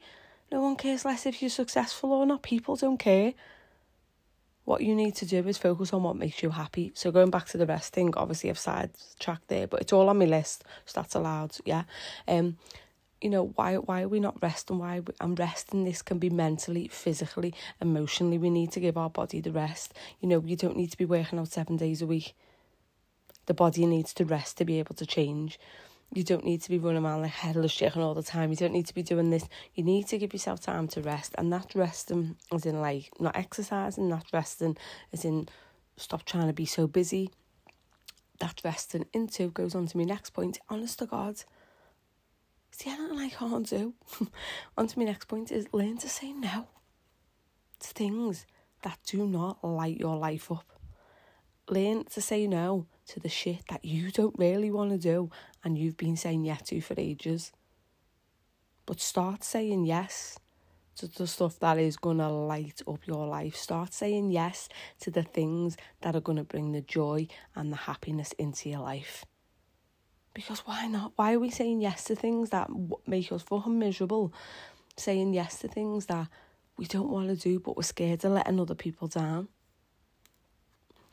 No 0.52 0.64
one 0.64 0.76
cares 0.76 1.06
less 1.06 1.28
if 1.28 1.40
you're 1.40 1.50
successful 1.52 2.14
or 2.14 2.26
not. 2.26 2.42
People 2.42 2.76
don't 2.76 2.98
care. 2.98 3.36
What 4.64 4.82
you 4.82 4.96
need 4.96 5.14
to 5.18 5.26
do 5.28 5.48
is 5.48 5.60
focus 5.60 5.94
on 5.94 6.02
what 6.02 6.16
makes 6.16 6.42
you 6.42 6.50
happy. 6.50 6.94
So 6.96 7.12
going 7.12 7.30
back 7.30 7.46
to 7.50 7.60
the 7.60 7.68
rest 7.68 7.94
thing, 7.94 8.12
obviously 8.18 8.50
I've 8.50 8.58
sidetracked 8.58 9.50
there, 9.50 9.68
but 9.68 9.82
it's 9.82 9.94
all 9.94 10.10
on 10.10 10.18
my 10.18 10.26
list, 10.26 10.64
so 10.88 11.00
that's 11.00 11.14
allowed. 11.14 11.56
Yeah. 11.64 11.84
Um, 12.28 12.58
you 13.26 13.32
know 13.32 13.52
why 13.56 13.78
why 13.78 14.04
are 14.04 14.08
we 14.08 14.20
not 14.20 14.40
resting? 14.40 14.78
Why 14.78 15.00
we, 15.00 15.12
and 15.20 15.38
resting 15.40 15.84
this 15.84 16.04
can 16.04 16.20
be 16.20 16.30
mentally, 16.30 16.88
physically, 16.88 17.56
emotionally. 17.82 18.38
We 18.38 18.52
need 18.52 18.72
to 18.74 18.80
give 18.80 18.98
our 18.98 19.10
body 19.10 19.42
the 19.42 19.52
rest. 19.52 19.96
You 20.20 20.30
know 20.30 20.44
you 20.46 20.56
don't 20.56 20.78
need 20.78 20.92
to 20.92 20.98
be 20.98 21.06
working 21.06 21.40
out 21.40 21.48
seven 21.48 21.76
days 21.76 22.04
a 22.04 22.06
week. 22.06 22.36
The 23.48 23.56
body 23.56 23.88
needs 23.88 24.14
to 24.14 24.26
rest 24.26 24.60
to 24.60 24.66
be 24.66 24.78
able 24.78 24.94
to 24.94 25.08
change. 25.08 25.60
You 26.14 26.24
don't 26.24 26.46
need 26.46 26.62
to 26.62 26.70
be 26.70 26.78
running 26.78 27.04
around 27.04 27.24
like 27.24 27.32
headless 27.32 27.74
chicken 27.74 28.04
all 28.04 28.14
the 28.14 28.22
time. 28.22 28.52
You 28.52 28.58
don't 28.58 28.74
need 28.74 28.86
to 28.86 28.94
be 28.94 29.02
doing 29.02 29.32
this. 29.32 29.50
You 29.74 29.84
need 29.84 30.06
to 30.10 30.20
give 30.20 30.32
yourself 30.32 30.62
time 30.62 30.88
to 30.90 31.02
rest. 31.02 31.34
And 31.36 31.52
that 31.52 31.74
resting 31.74 32.36
is 32.54 32.68
in 32.68 32.80
like 32.80 33.10
not 33.20 33.36
exercising, 33.36 34.08
that 34.10 34.28
resting 34.34 34.78
is 35.12 35.26
in 35.26 35.50
stop 35.98 36.26
trying 36.26 36.46
to 36.46 36.54
be 36.54 36.68
so 36.68 36.86
busy. 36.86 37.32
That 38.40 38.62
resting 38.64 39.08
into 39.14 39.50
goes 39.50 39.74
on 39.74 39.88
to 39.88 39.98
my 39.98 40.04
next 40.04 40.30
point. 40.30 40.60
Honest 40.70 41.00
to 41.00 41.08
God, 41.08 41.44
Is 42.78 42.84
there 42.84 42.94
anything 42.96 43.20
I 43.20 43.30
can't 43.30 43.70
do? 43.70 43.94
On 44.78 44.86
to 44.86 45.00
my 45.00 45.06
next 45.06 45.30
point 45.30 45.50
is 45.50 45.66
learn 45.72 45.98
to 46.00 46.10
say 46.10 46.34
no 46.34 46.68
to 47.80 47.88
things 47.88 48.46
that 48.82 49.00
do 49.06 49.26
not 49.26 49.64
light 49.64 49.98
your 49.98 50.18
life 50.18 50.52
up. 50.52 50.68
Learn 51.70 52.04
to 52.04 52.20
say 52.20 52.48
no 52.48 52.86
to 53.08 53.22
the 53.22 53.30
shit 53.30 53.64
that 53.70 53.86
you 53.86 54.12
don't 54.12 54.38
really 54.38 54.72
want 54.72 54.92
to 54.92 54.98
do 54.98 55.32
and 55.64 55.78
you've 55.78 55.96
been 55.96 56.18
saying 56.18 56.44
yes 56.44 56.64
to 56.64 56.82
for 56.82 56.96
ages. 56.98 57.54
But 58.86 59.00
start 59.00 59.46
saying 59.46 59.86
yes 59.86 60.38
to 60.98 61.08
the 61.08 61.28
stuff 61.28 61.58
that 61.60 61.78
is 61.78 61.96
going 61.96 62.18
to 62.18 62.28
light 62.28 62.82
up 62.86 63.08
your 63.08 63.26
life. 63.26 63.56
Start 63.56 63.94
saying 63.94 64.32
yes 64.32 64.68
to 65.00 65.10
the 65.10 65.24
things 65.24 65.78
that 66.02 66.14
are 66.14 66.22
going 66.22 66.38
to 66.38 66.44
bring 66.44 66.74
the 66.74 66.82
joy 66.82 67.28
and 67.56 67.72
the 67.72 67.78
happiness 67.78 68.34
into 68.34 68.70
your 68.70 68.82
life. 68.82 69.24
Because 70.36 70.60
why 70.60 70.86
not? 70.88 71.14
Why 71.16 71.34
are 71.34 71.40
we 71.40 71.50
saying 71.50 71.80
yes 71.80 72.04
to 72.04 72.16
things 72.16 72.50
that 72.50 72.70
make 73.08 73.32
us 73.32 73.42
fucking 73.42 73.80
miserable? 73.80 74.34
Saying 74.98 75.34
yes 75.34 75.60
to 75.60 75.70
things 75.70 76.08
that 76.08 76.28
we 76.78 76.86
don't 76.86 77.10
want 77.10 77.30
to 77.30 77.36
do, 77.38 77.60
but 77.60 77.78
we're 77.78 77.84
scared 77.84 78.24
of 78.26 78.34
letting 78.34 78.60
other 78.60 78.76
people 78.76 79.08
down. 79.08 79.48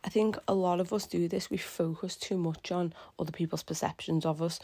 I 0.04 0.08
think 0.08 0.36
a 0.48 0.54
lot 0.54 0.80
of 0.80 0.92
us 0.92 1.06
do 1.06 1.28
this. 1.28 1.50
We 1.50 1.56
focus 1.56 2.16
too 2.16 2.36
much 2.36 2.72
on 2.72 2.92
other 3.16 3.30
people's 3.30 3.62
perceptions 3.62 4.26
of 4.26 4.42
us. 4.42 4.58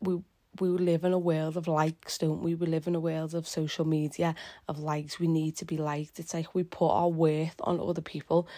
We 0.00 0.22
we 0.58 0.70
live 0.70 1.04
in 1.04 1.12
a 1.12 1.18
world 1.18 1.56
of 1.56 1.68
likes, 1.68 2.18
don't 2.18 2.42
we? 2.42 2.56
We 2.56 2.66
live 2.66 2.88
in 2.88 2.96
a 2.96 3.00
world 3.00 3.32
of 3.32 3.46
social 3.46 3.84
media, 3.84 4.34
of 4.66 4.80
likes. 4.80 5.20
We 5.20 5.28
need 5.28 5.56
to 5.58 5.64
be 5.64 5.76
liked. 5.76 6.18
It's 6.18 6.34
like 6.34 6.52
we 6.52 6.64
put 6.64 6.88
our 6.90 7.08
worth 7.08 7.54
on 7.60 7.78
other 7.78 8.00
people. 8.00 8.48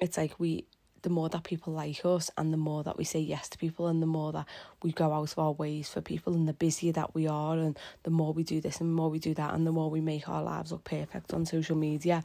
It's 0.00 0.16
like 0.16 0.40
we 0.40 0.64
the 1.06 1.10
more 1.10 1.28
that 1.28 1.44
people 1.44 1.72
like 1.72 2.04
us 2.04 2.32
and 2.36 2.52
the 2.52 2.56
more 2.56 2.82
that 2.82 2.98
we 2.98 3.04
say 3.04 3.20
yes 3.20 3.48
to 3.48 3.56
people 3.56 3.86
and 3.86 4.02
the 4.02 4.06
more 4.06 4.32
that 4.32 4.44
we 4.82 4.90
go 4.90 5.12
out 5.12 5.30
of 5.30 5.38
our 5.38 5.52
ways 5.52 5.88
for 5.88 6.00
people 6.00 6.34
and 6.34 6.48
the 6.48 6.52
busier 6.52 6.90
that 6.90 7.14
we 7.14 7.28
are 7.28 7.56
and 7.56 7.78
the 8.02 8.10
more 8.10 8.32
we 8.32 8.42
do 8.42 8.60
this 8.60 8.80
and 8.80 8.90
the 8.90 8.94
more 8.94 9.08
we 9.08 9.20
do 9.20 9.32
that 9.32 9.54
and 9.54 9.64
the 9.64 9.70
more 9.70 9.88
we 9.88 10.00
make 10.00 10.28
our 10.28 10.42
lives 10.42 10.72
look 10.72 10.82
perfect 10.82 11.32
on 11.32 11.46
social 11.46 11.76
media 11.76 12.24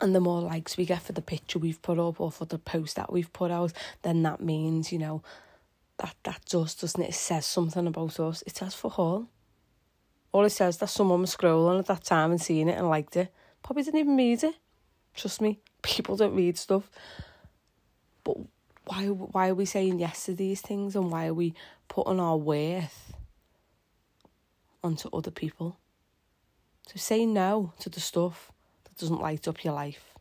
and 0.00 0.14
the 0.14 0.20
more 0.20 0.40
likes 0.40 0.76
we 0.76 0.84
get 0.84 1.02
for 1.02 1.10
the 1.10 1.20
picture 1.20 1.58
we've 1.58 1.82
put 1.82 1.98
up 1.98 2.20
or 2.20 2.30
for 2.30 2.44
the 2.44 2.58
post 2.60 2.94
that 2.94 3.12
we've 3.12 3.32
put 3.32 3.50
out 3.50 3.72
then 4.02 4.22
that 4.22 4.40
means 4.40 4.92
you 4.92 4.98
know 5.00 5.20
that 5.98 6.14
that 6.22 6.46
just 6.46 6.80
doesn't 6.80 7.02
it? 7.02 7.08
it 7.08 7.14
says 7.14 7.44
something 7.44 7.88
about 7.88 8.20
us. 8.20 8.44
It 8.46 8.56
says 8.56 8.72
for 8.72 8.92
all. 8.96 9.26
All 10.30 10.44
it 10.44 10.50
says 10.50 10.78
that 10.78 10.90
someone 10.90 11.22
was 11.22 11.34
scrolling 11.34 11.80
at 11.80 11.86
that 11.86 12.04
time 12.04 12.30
and 12.30 12.40
seeing 12.40 12.68
it 12.68 12.78
and 12.78 12.88
liked 12.88 13.16
it. 13.16 13.32
Probably 13.64 13.82
didn't 13.82 13.98
even 13.98 14.16
read 14.16 14.44
it. 14.44 14.54
Trust 15.16 15.40
me 15.40 15.58
people 15.82 16.16
don't 16.16 16.36
read 16.36 16.56
stuff 16.56 16.88
but 18.28 18.36
why 18.84 19.06
why 19.06 19.48
are 19.48 19.54
we 19.54 19.64
saying 19.64 20.00
yes 20.00 20.26
to 20.26 20.34
these 20.34 20.60
things 20.60 20.94
and 20.94 21.10
why 21.10 21.28
are 21.28 21.34
we 21.34 21.54
putting 21.88 22.20
our 22.20 22.36
worth 22.36 23.14
onto 24.84 25.08
other 25.14 25.30
people? 25.30 25.78
So 26.86 26.96
say 26.96 27.24
no 27.24 27.72
to 27.80 27.88
the 27.88 28.00
stuff 28.00 28.52
that 28.84 28.98
doesn't 28.98 29.20
light 29.20 29.48
up 29.48 29.64
your 29.64 29.72
life 29.72 30.12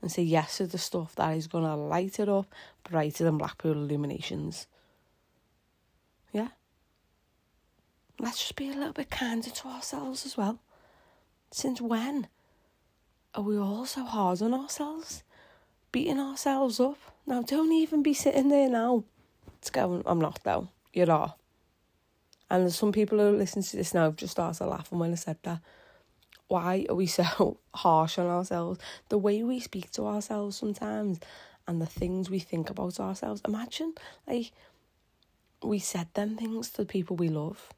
and 0.00 0.10
say 0.12 0.22
yes 0.22 0.58
to 0.58 0.68
the 0.68 0.78
stuff 0.78 1.16
that 1.16 1.36
is 1.36 1.48
going 1.48 1.64
to 1.64 1.74
light 1.74 2.20
it 2.20 2.28
up 2.28 2.46
brighter 2.84 3.24
than 3.24 3.38
Blackpool 3.38 3.72
illuminations. 3.72 4.68
Yeah? 6.32 6.48
Let's 8.20 8.38
just 8.38 8.54
be 8.54 8.70
a 8.70 8.74
little 8.74 8.92
bit 8.92 9.10
kinder 9.10 9.50
to 9.50 9.68
ourselves 9.68 10.24
as 10.24 10.36
well. 10.36 10.60
Since 11.50 11.80
when 11.80 12.28
are 13.34 13.42
we 13.42 13.58
all 13.58 13.86
so 13.86 14.04
hard 14.04 14.42
on 14.42 14.54
ourselves? 14.54 15.24
Beating 15.92 16.20
ourselves 16.20 16.80
up. 16.80 16.98
Now, 17.26 17.42
don't 17.42 17.72
even 17.72 18.02
be 18.02 18.14
sitting 18.14 18.48
there 18.48 18.68
now. 18.68 19.04
It's 19.58 19.70
going, 19.70 20.02
I'm 20.06 20.20
not 20.20 20.40
though. 20.44 20.68
You 20.92 21.02
are. 21.02 21.06
Not. 21.06 21.38
And 22.50 22.62
there's 22.62 22.76
some 22.76 22.92
people 22.92 23.18
who 23.18 23.36
listen 23.36 23.62
to 23.62 23.76
this 23.76 23.92
now 23.92 24.04
have 24.04 24.16
just 24.16 24.32
started 24.32 24.64
laughing 24.64 24.98
when 24.98 25.12
I 25.12 25.16
said 25.16 25.36
that. 25.42 25.60
Why 26.46 26.86
are 26.88 26.94
we 26.94 27.06
so 27.20 27.58
harsh 27.74 28.18
on 28.18 28.26
ourselves? 28.26 28.80
The 29.08 29.18
way 29.18 29.42
we 29.42 29.60
speak 29.60 29.90
to 29.92 30.06
ourselves 30.06 30.56
sometimes 30.56 31.20
and 31.66 31.82
the 31.82 31.86
things 31.86 32.30
we 32.30 32.38
think 32.38 32.70
about 32.70 32.98
ourselves. 32.98 33.42
Imagine, 33.46 33.94
like, 34.26 34.52
we 35.62 35.78
said 35.78 36.08
them 36.14 36.36
things 36.36 36.70
to 36.70 36.78
the 36.78 36.86
people 36.86 37.16
we 37.16 37.28
love. 37.28 37.68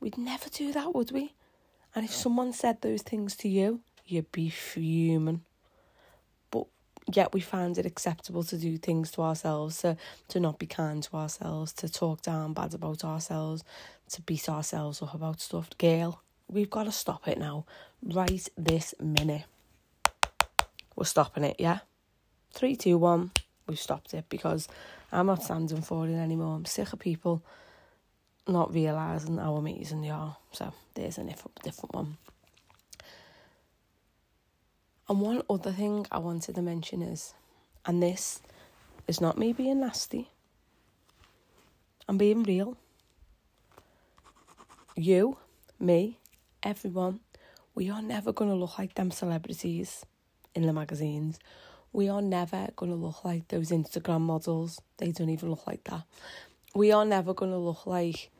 We'd 0.00 0.18
never 0.18 0.48
do 0.48 0.72
that, 0.72 0.94
would 0.94 1.12
we? 1.12 1.34
And 1.94 2.04
if 2.04 2.12
someone 2.12 2.52
said 2.52 2.80
those 2.80 3.02
things 3.02 3.36
to 3.36 3.48
you, 3.48 3.80
you'd 4.04 4.32
be 4.32 4.50
fuming 4.50 5.42
yet 7.12 7.32
we 7.32 7.40
find 7.40 7.78
it 7.78 7.86
acceptable 7.86 8.42
to 8.44 8.56
do 8.56 8.76
things 8.76 9.10
to 9.12 9.22
ourselves, 9.22 9.78
to, 9.78 9.96
to 10.28 10.40
not 10.40 10.58
be 10.58 10.66
kind 10.66 11.02
to 11.02 11.16
ourselves, 11.16 11.72
to 11.74 11.88
talk 11.88 12.22
down 12.22 12.52
bad 12.52 12.74
about 12.74 13.04
ourselves, 13.04 13.64
to 14.10 14.22
beat 14.22 14.48
ourselves 14.48 15.02
up 15.02 15.14
about 15.14 15.40
stuff. 15.40 15.70
Gail, 15.78 16.22
we've 16.48 16.70
got 16.70 16.84
to 16.84 16.92
stop 16.92 17.26
it 17.28 17.38
now. 17.38 17.64
Right 18.02 18.48
this 18.56 18.94
minute. 19.00 19.44
We're 20.94 21.04
stopping 21.04 21.44
it, 21.44 21.56
yeah? 21.58 21.80
Three, 22.52 22.76
two, 22.76 22.98
one. 22.98 23.30
We've 23.66 23.78
stopped 23.78 24.14
it 24.14 24.24
because 24.28 24.68
I'm 25.12 25.26
not 25.26 25.42
standing 25.42 25.82
for 25.82 26.06
it 26.08 26.14
anymore. 26.14 26.56
I'm 26.56 26.64
sick 26.64 26.92
of 26.92 26.98
people 26.98 27.42
not 28.46 28.72
realising 28.72 29.38
how 29.38 29.56
amazing 29.56 30.00
they 30.00 30.10
are. 30.10 30.36
So 30.52 30.72
there's 30.94 31.18
a 31.18 31.24
different 31.62 31.94
one. 31.94 32.16
And 35.08 35.20
one 35.20 35.42
other 35.48 35.72
thing 35.72 36.06
I 36.12 36.18
wanted 36.18 36.54
to 36.56 36.62
mention 36.62 37.00
is, 37.00 37.32
and 37.86 38.02
this 38.02 38.42
is 39.06 39.20
not 39.20 39.38
me 39.38 39.54
being 39.54 39.80
nasty, 39.80 40.28
I'm 42.06 42.18
being 42.18 42.42
real. 42.42 42.76
You, 44.96 45.38
me, 45.78 46.18
everyone, 46.62 47.20
we 47.74 47.88
are 47.88 48.02
never 48.02 48.32
going 48.32 48.50
to 48.50 48.56
look 48.56 48.78
like 48.78 48.94
them 48.94 49.10
celebrities 49.10 50.04
in 50.54 50.66
the 50.66 50.72
magazines. 50.72 51.38
We 51.92 52.08
are 52.08 52.20
never 52.20 52.68
going 52.76 52.90
to 52.92 52.96
look 52.96 53.24
like 53.24 53.48
those 53.48 53.70
Instagram 53.70 54.22
models. 54.22 54.80
They 54.98 55.12
don't 55.12 55.30
even 55.30 55.50
look 55.50 55.66
like 55.66 55.84
that. 55.84 56.02
We 56.74 56.92
are 56.92 57.04
never 57.04 57.32
going 57.32 57.52
to 57.52 57.58
look 57.58 57.86
like 57.86 58.30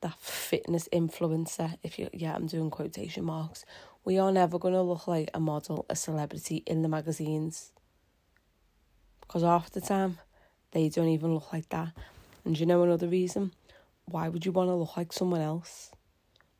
that 0.00 0.18
fitness 0.18 0.88
influencer. 0.92 1.76
If 1.82 1.98
you, 1.98 2.08
yeah, 2.12 2.34
I'm 2.34 2.46
doing 2.46 2.70
quotation 2.70 3.24
marks 3.24 3.64
we 4.08 4.18
are 4.18 4.32
never 4.32 4.58
going 4.58 4.72
to 4.72 4.80
look 4.80 5.06
like 5.06 5.28
a 5.34 5.38
model, 5.38 5.84
a 5.90 5.94
celebrity 5.94 6.62
in 6.64 6.80
the 6.80 6.88
magazines. 6.88 7.72
Because 9.20 9.42
half 9.42 9.70
the 9.70 9.82
time, 9.82 10.16
they 10.70 10.88
don't 10.88 11.10
even 11.10 11.34
look 11.34 11.52
like 11.52 11.68
that. 11.68 11.88
And 12.42 12.58
you 12.58 12.64
know 12.64 12.82
another 12.82 13.06
reason? 13.06 13.52
Why 14.06 14.30
would 14.30 14.46
you 14.46 14.52
want 14.52 14.70
to 14.70 14.76
look 14.76 14.96
like 14.96 15.12
someone 15.12 15.42
else? 15.42 15.92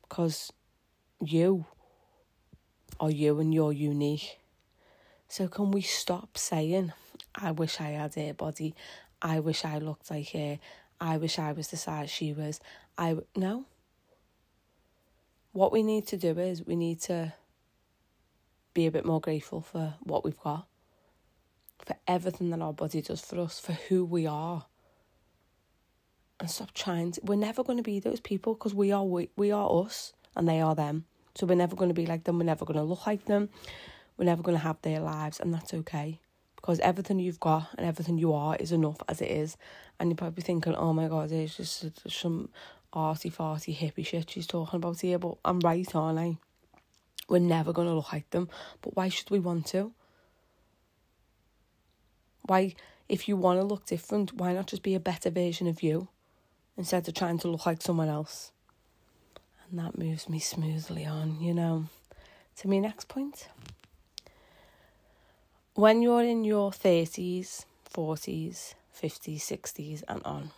Because 0.07 0.53
you 1.19 1.65
are 2.99 3.09
you 3.09 3.39
and 3.39 3.51
you're 3.51 3.73
unique. 3.73 4.37
So 5.27 5.47
can 5.47 5.71
we 5.71 5.81
stop 5.81 6.37
saying, 6.37 6.93
I 7.33 7.49
wish 7.49 7.81
I 7.81 7.93
had 7.97 8.15
a 8.15 8.31
body, 8.33 8.75
I 9.23 9.39
wish 9.39 9.65
I 9.65 9.79
looked 9.79 10.11
like 10.11 10.29
her, 10.33 10.59
I 11.01 11.17
wish 11.17 11.39
I 11.39 11.53
was 11.53 11.69
the 11.69 11.77
size 11.77 12.11
she 12.11 12.31
was. 12.31 12.59
I 12.95 13.17
no. 13.35 13.65
What 15.51 15.71
we 15.71 15.81
need 15.81 16.05
to 16.09 16.17
do 16.17 16.37
is 16.37 16.63
we 16.63 16.75
need 16.75 17.01
to 17.01 17.33
be 18.79 18.85
a 18.85 18.91
bit 18.91 19.05
more 19.05 19.19
grateful 19.19 19.59
for 19.59 19.95
what 19.99 20.23
we've 20.23 20.39
got, 20.39 20.65
for 21.85 21.97
everything 22.07 22.49
that 22.51 22.61
our 22.61 22.71
body 22.71 23.01
does 23.01 23.19
for 23.19 23.41
us, 23.41 23.59
for 23.59 23.73
who 23.73 24.05
we 24.05 24.25
are. 24.25 24.65
And 26.39 26.49
stop 26.49 26.73
trying 26.73 27.11
to, 27.11 27.21
we're 27.25 27.35
never 27.35 27.61
going 27.61 27.77
to 27.77 27.83
be 27.83 27.99
those 27.99 28.21
people 28.21 28.53
because 28.53 28.73
we 28.73 28.93
are 28.93 29.03
we, 29.03 29.29
we 29.35 29.51
are 29.51 29.83
us 29.83 30.13
and 30.37 30.47
they 30.47 30.61
are 30.61 30.75
them. 30.75 31.03
So 31.35 31.45
we're 31.45 31.55
never 31.55 31.75
going 31.75 31.89
to 31.89 31.93
be 31.93 32.05
like 32.05 32.23
them, 32.23 32.37
we're 32.37 32.45
never 32.45 32.63
going 32.63 32.79
to 32.79 32.83
look 32.83 33.05
like 33.05 33.25
them, 33.25 33.49
we're 34.17 34.25
never 34.25 34.41
going 34.41 34.57
to 34.57 34.63
have 34.63 34.81
their 34.81 35.01
lives, 35.01 35.41
and 35.41 35.53
that's 35.53 35.73
okay. 35.73 36.21
Because 36.55 36.79
everything 36.79 37.19
you've 37.19 37.39
got 37.39 37.67
and 37.77 37.85
everything 37.85 38.17
you 38.17 38.33
are 38.33 38.55
is 38.55 38.71
enough 38.71 38.97
as 39.09 39.21
it 39.21 39.29
is. 39.29 39.57
And 39.99 40.09
you're 40.09 40.15
probably 40.15 40.43
thinking, 40.43 40.75
oh 40.75 40.93
my 40.93 41.09
god, 41.09 41.29
there's 41.29 41.57
just 41.57 41.85
some 42.09 42.49
arty 42.93 43.29
farty 43.29 43.75
hippie 43.75 44.05
shit 44.05 44.29
she's 44.29 44.47
talking 44.47 44.77
about 44.77 45.01
here, 45.01 45.19
but 45.19 45.35
I'm 45.43 45.59
right, 45.59 45.93
aren't 45.93 46.19
I? 46.19 46.37
We're 47.29 47.39
never 47.39 47.71
going 47.71 47.87
to 47.87 47.93
look 47.93 48.11
like 48.11 48.29
them. 48.31 48.49
But 48.81 48.95
why 48.95 49.07
should 49.07 49.29
we 49.29 49.39
want 49.39 49.67
to? 49.67 49.93
Why, 52.41 52.73
if 53.07 53.27
you 53.27 53.37
want 53.37 53.59
to 53.59 53.63
look 53.63 53.85
different, 53.85 54.33
why 54.33 54.53
not 54.53 54.65
just 54.65 54.81
be 54.81 54.95
a 54.95 54.99
better 54.99 55.29
version 55.29 55.67
of 55.67 55.83
you 55.83 56.07
instead 56.75 57.07
of 57.07 57.13
trying 57.13 57.37
to 57.39 57.47
look 57.47 57.67
like 57.67 57.83
someone 57.83 58.09
else? 58.09 58.51
And 59.69 59.79
that 59.79 59.97
moves 59.97 60.27
me 60.27 60.39
smoothly 60.39 61.05
on, 61.05 61.39
you 61.39 61.53
know, 61.53 61.85
to 62.57 62.67
my 62.67 62.79
next 62.79 63.07
point. 63.07 63.47
When 65.75 66.01
you're 66.01 66.23
in 66.23 66.43
your 66.43 66.71
30s, 66.71 67.65
40s, 67.93 68.73
50s, 68.99 69.37
60s, 69.37 70.03
and 70.07 70.23
on. 70.25 70.49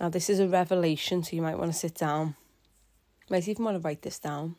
Now, 0.00 0.08
this 0.08 0.28
is 0.28 0.40
a 0.40 0.48
revelation, 0.48 1.22
so 1.22 1.36
you 1.36 1.42
might 1.42 1.58
want 1.58 1.72
to 1.72 1.78
sit 1.78 1.94
down 1.94 2.34
might 3.32 3.48
even 3.48 3.64
want 3.64 3.74
to 3.78 3.80
write 3.80 4.02
this 4.02 4.18
down. 4.18 4.56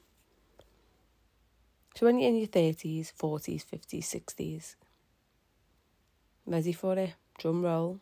So 1.95 2.07
when 2.07 2.17
you're 2.17 2.29
in 2.29 2.37
your 2.37 2.47
30s, 2.47 3.13
40s, 3.13 3.63
50s, 3.63 4.03
60s, 4.03 4.75
ready 6.47 6.73
for 6.73 6.97
it, 6.97 7.13
drum 7.37 7.63
roll. 7.63 7.99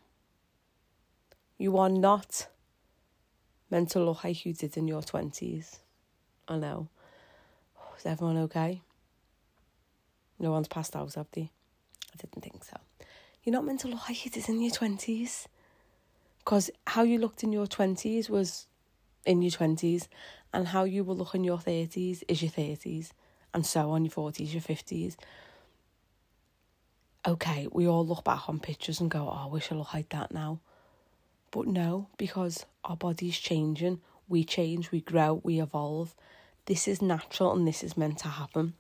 You 1.58 1.78
are 1.78 1.90
not 1.90 2.48
to 3.70 4.00
look 4.00 4.24
like 4.24 4.46
you 4.46 4.54
did 4.54 4.78
in 4.78 4.88
your 4.88 5.02
20s. 5.02 5.80
I 6.48 6.58
know. 6.58 6.88
Is 7.98 8.06
everyone 8.06 8.38
okay? 8.38 8.82
No 10.40 10.52
one's 10.52 10.70
passed 10.70 10.96
out, 10.96 11.14
have 11.16 11.28
they? 11.34 11.52
I 12.14 12.16
didn't 12.18 12.44
think 12.44 12.64
so. 12.64 12.78
You're 13.44 13.62
not 13.62 13.78
to 13.80 13.88
look 13.90 14.08
like 14.08 14.24
you 14.24 14.32
did 14.32 14.48
in 14.48 14.62
your 14.62 14.72
20s. 14.72 15.48
Because 16.40 16.72
how 16.88 17.04
you 17.04 17.20
looked 17.20 17.44
in 17.44 17.52
your 17.52 17.68
20s 17.68 18.30
was 18.30 18.68
in 19.26 19.42
your 19.42 19.52
20s, 19.52 20.08
and 20.54 20.68
how 20.68 20.84
you 20.84 21.04
will 21.04 21.16
look 21.16 21.36
in 21.36 21.44
your 21.44 21.58
30s 21.58 22.24
is 22.28 22.42
your 22.42 22.52
30s, 22.52 23.12
and 23.54 23.66
so 23.66 23.92
on 23.92 24.06
your 24.06 24.12
40s, 24.12 24.54
your 24.54 24.62
50s. 24.62 25.16
Okay, 27.26 27.68
we 27.72 27.88
all 27.88 28.06
look 28.06 28.24
back 28.24 28.50
on 28.50 28.60
pictures 28.60 29.00
and 29.00 29.12
go, 29.12 29.30
oh, 29.30 29.44
I 29.44 29.48
wish 29.48 29.72
I 29.72 29.76
looked 29.76 29.94
like 29.94 30.10
that 30.10 30.32
now. 30.32 30.60
But 31.52 31.68
no, 31.68 32.08
because 32.18 32.66
our 32.84 32.96
body's 32.96 33.38
changing, 33.38 34.02
we 34.28 34.44
change, 34.44 34.92
we 34.92 35.02
grow, 35.02 35.42
we 35.44 35.62
evolve. 35.62 36.16
This 36.66 36.88
is 36.88 37.02
natural 37.02 37.54
and 37.54 37.68
this 37.68 37.84
is 37.84 37.98
meant 37.98 38.20
to 38.20 38.30
happen. 38.30 38.74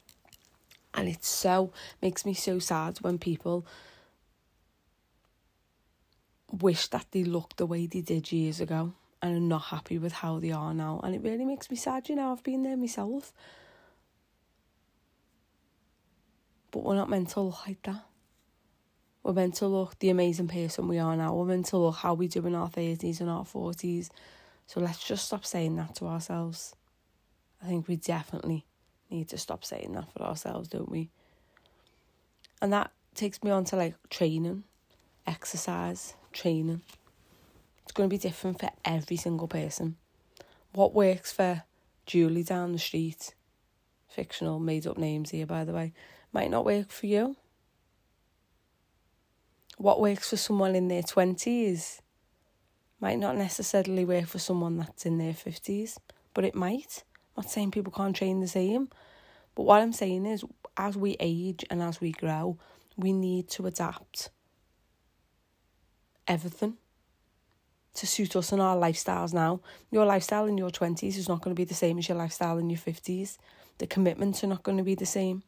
And 0.93 1.07
it 1.07 1.23
so 1.23 1.71
makes 2.01 2.25
me 2.25 2.33
so 2.33 2.59
sad 2.59 2.97
when 3.01 3.17
people 3.17 3.65
wish 6.49 6.87
that 6.87 7.05
they 7.11 7.23
looked 7.23 7.57
the 7.57 7.65
way 7.65 7.85
they 7.85 8.01
did 8.01 8.31
years 8.31 8.59
ago 8.59 8.93
and 9.21 9.37
are 9.37 9.39
not 9.39 9.63
happy 9.63 9.97
with 9.97 10.13
how 10.13 10.39
they 10.39 10.51
are 10.51 10.73
now. 10.73 10.99
And 11.03 11.13
it 11.13 11.21
really 11.21 11.45
makes 11.45 11.69
me 11.69 11.77
sad, 11.77 12.09
you 12.09 12.15
know, 12.15 12.31
I've 12.31 12.43
been 12.43 12.63
there 12.63 12.77
myself. 12.77 13.33
But 16.71 16.83
we're 16.83 16.95
not 16.95 17.09
meant 17.09 17.29
to 17.29 17.41
look 17.41 17.67
like 17.67 17.81
that. 17.83 18.05
We're 19.23 19.33
meant 19.33 19.55
to 19.55 19.67
look 19.67 19.99
the 19.99 20.09
amazing 20.09 20.47
person 20.47 20.87
we 20.87 20.97
are 20.97 21.15
now. 21.15 21.35
We're 21.35 21.45
meant 21.45 21.67
to 21.67 21.77
look 21.77 21.97
how 21.97 22.13
we 22.15 22.27
do 22.27 22.45
in 22.47 22.55
our 22.55 22.69
30s 22.69 23.19
and 23.19 23.29
our 23.29 23.43
40s. 23.43 24.09
So 24.65 24.79
let's 24.79 25.03
just 25.03 25.25
stop 25.25 25.45
saying 25.45 25.75
that 25.75 25.95
to 25.95 26.05
ourselves. 26.05 26.75
I 27.61 27.67
think 27.67 27.87
we 27.87 27.97
definitely 27.97 28.65
need 29.11 29.29
to 29.29 29.37
stop 29.37 29.63
saying 29.63 29.91
that 29.93 30.11
for 30.11 30.23
ourselves, 30.23 30.69
don't 30.69 30.89
we? 30.89 31.09
And 32.61 32.73
that 32.73 32.91
takes 33.13 33.43
me 33.43 33.51
on 33.51 33.65
to 33.65 33.75
like 33.75 33.95
training, 34.09 34.63
exercise, 35.27 36.15
training. 36.31 36.81
It's 37.83 37.91
going 37.93 38.09
to 38.09 38.13
be 38.13 38.17
different 38.17 38.59
for 38.59 38.69
every 38.85 39.17
single 39.17 39.47
person. 39.47 39.97
What 40.73 40.93
works 40.93 41.31
for 41.31 41.63
Julie 42.05 42.43
down 42.43 42.71
the 42.71 42.79
street, 42.79 43.33
fictional, 44.07 44.59
made 44.59 44.87
up 44.87 44.97
names 44.97 45.31
here, 45.31 45.45
by 45.45 45.65
the 45.65 45.73
way, 45.73 45.93
might 46.31 46.49
not 46.49 46.65
work 46.65 46.91
for 46.91 47.07
you. 47.07 47.35
What 49.77 49.99
works 49.99 50.29
for 50.29 50.37
someone 50.37 50.75
in 50.75 50.87
their 50.87 51.01
20s 51.01 51.99
might 52.99 53.17
not 53.17 53.35
necessarily 53.35 54.05
work 54.05 54.27
for 54.27 54.39
someone 54.39 54.77
that's 54.77 55.05
in 55.05 55.17
their 55.17 55.33
50s, 55.33 55.97
but 56.33 56.45
it 56.45 56.55
might. 56.55 57.03
I'm 57.35 57.43
not 57.43 57.51
saying 57.51 57.71
people 57.71 57.91
can't 57.91 58.15
train 58.15 58.39
the 58.41 58.47
same, 58.47 58.89
but 59.55 59.63
what 59.63 59.81
I'm 59.81 59.93
saying 59.93 60.25
is, 60.25 60.45
as 60.77 60.95
we 60.95 61.17
age 61.19 61.65
and 61.69 61.81
as 61.81 61.99
we 61.99 62.11
grow, 62.11 62.57
we 62.95 63.11
need 63.11 63.49
to 63.49 63.65
adapt 63.65 64.29
everything 66.27 66.77
to 67.93 68.07
suit 68.07 68.35
us 68.35 68.51
and 68.51 68.61
our 68.61 68.75
lifestyles 68.75 69.33
now. 69.33 69.59
Your 69.91 70.05
lifestyle 70.05 70.45
in 70.45 70.57
your 70.57 70.69
20s 70.69 71.17
is 71.17 71.27
not 71.27 71.41
going 71.41 71.55
to 71.55 71.59
be 71.59 71.65
the 71.65 71.73
same 71.73 71.97
as 71.97 72.07
your 72.07 72.17
lifestyle 72.17 72.57
in 72.57 72.69
your 72.69 72.79
50s. 72.79 73.37
The 73.79 73.87
commitments 73.87 74.43
are 74.43 74.47
not 74.47 74.63
going 74.63 74.77
to 74.77 74.83
be 74.83 74.95
the 74.95 75.05
same. 75.05 75.43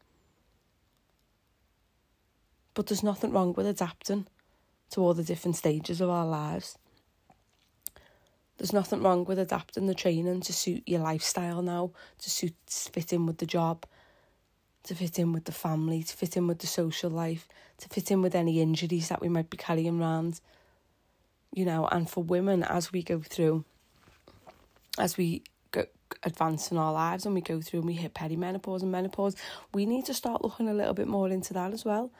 But 2.74 2.88
there's 2.88 3.04
nothing 3.04 3.32
wrong 3.32 3.54
with 3.54 3.68
adapting 3.68 4.28
to 4.92 5.02
all 5.02 5.14
the 5.14 5.24
different 5.24 5.56
stages 5.56 6.02
of 6.02 6.10
our 6.10 6.26
lives. 6.26 6.78
There's 8.58 8.74
nothing 8.74 9.02
wrong 9.02 9.26
with 9.26 9.40
adapting 9.40 9.88
the 9.88 9.96
training 9.96 10.42
to 10.42 10.54
suit 10.54 10.84
your 10.86 11.02
lifestyle 11.02 11.62
now, 11.62 11.92
to 12.20 12.30
suit 12.30 12.56
fit 12.68 13.14
in 13.14 13.26
with 13.26 13.40
the 13.40 13.46
job, 13.46 13.86
to 14.84 14.96
fit 14.96 15.18
in 15.18 15.34
with 15.34 15.46
the 15.46 15.52
family, 15.52 16.04
to 16.04 16.16
fit 16.16 16.38
in 16.38 16.48
with 16.48 16.60
the 16.60 16.68
social 16.68 17.10
life, 17.10 17.48
to 17.80 17.90
fit 17.90 18.12
in 18.12 18.22
with 18.22 18.36
any 18.36 18.62
injuries 18.62 19.10
that 19.10 19.22
we 19.22 19.30
might 19.30 19.50
be 19.50 19.58
carrying 19.58 20.00
around 20.00 20.40
you 21.54 21.66
know, 21.66 21.88
and 21.92 22.10
for 22.10 22.24
women 22.24 22.64
as 22.64 22.92
we 22.92 23.04
go 23.04 23.22
through, 23.22 23.64
as 24.98 25.18
we 25.18 25.44
go 25.72 25.86
advance 26.24 26.72
in 26.72 26.78
our 26.78 26.92
lives 26.92 27.26
and 27.26 27.36
we 27.36 27.42
go 27.42 27.62
through 27.62 27.80
and 27.80 27.88
we 27.88 27.94
hit 27.94 28.14
perimenopause 28.14 28.82
and 28.82 28.92
menopause, 28.92 29.36
we 29.74 29.86
need 29.86 30.06
to 30.06 30.14
start 30.14 30.44
looking 30.44 30.68
a 30.68 30.74
little 30.74 30.94
bit 30.94 31.08
more 31.08 31.30
into 31.30 31.54
that 31.54 31.72
as 31.72 31.86
well. 31.86 32.12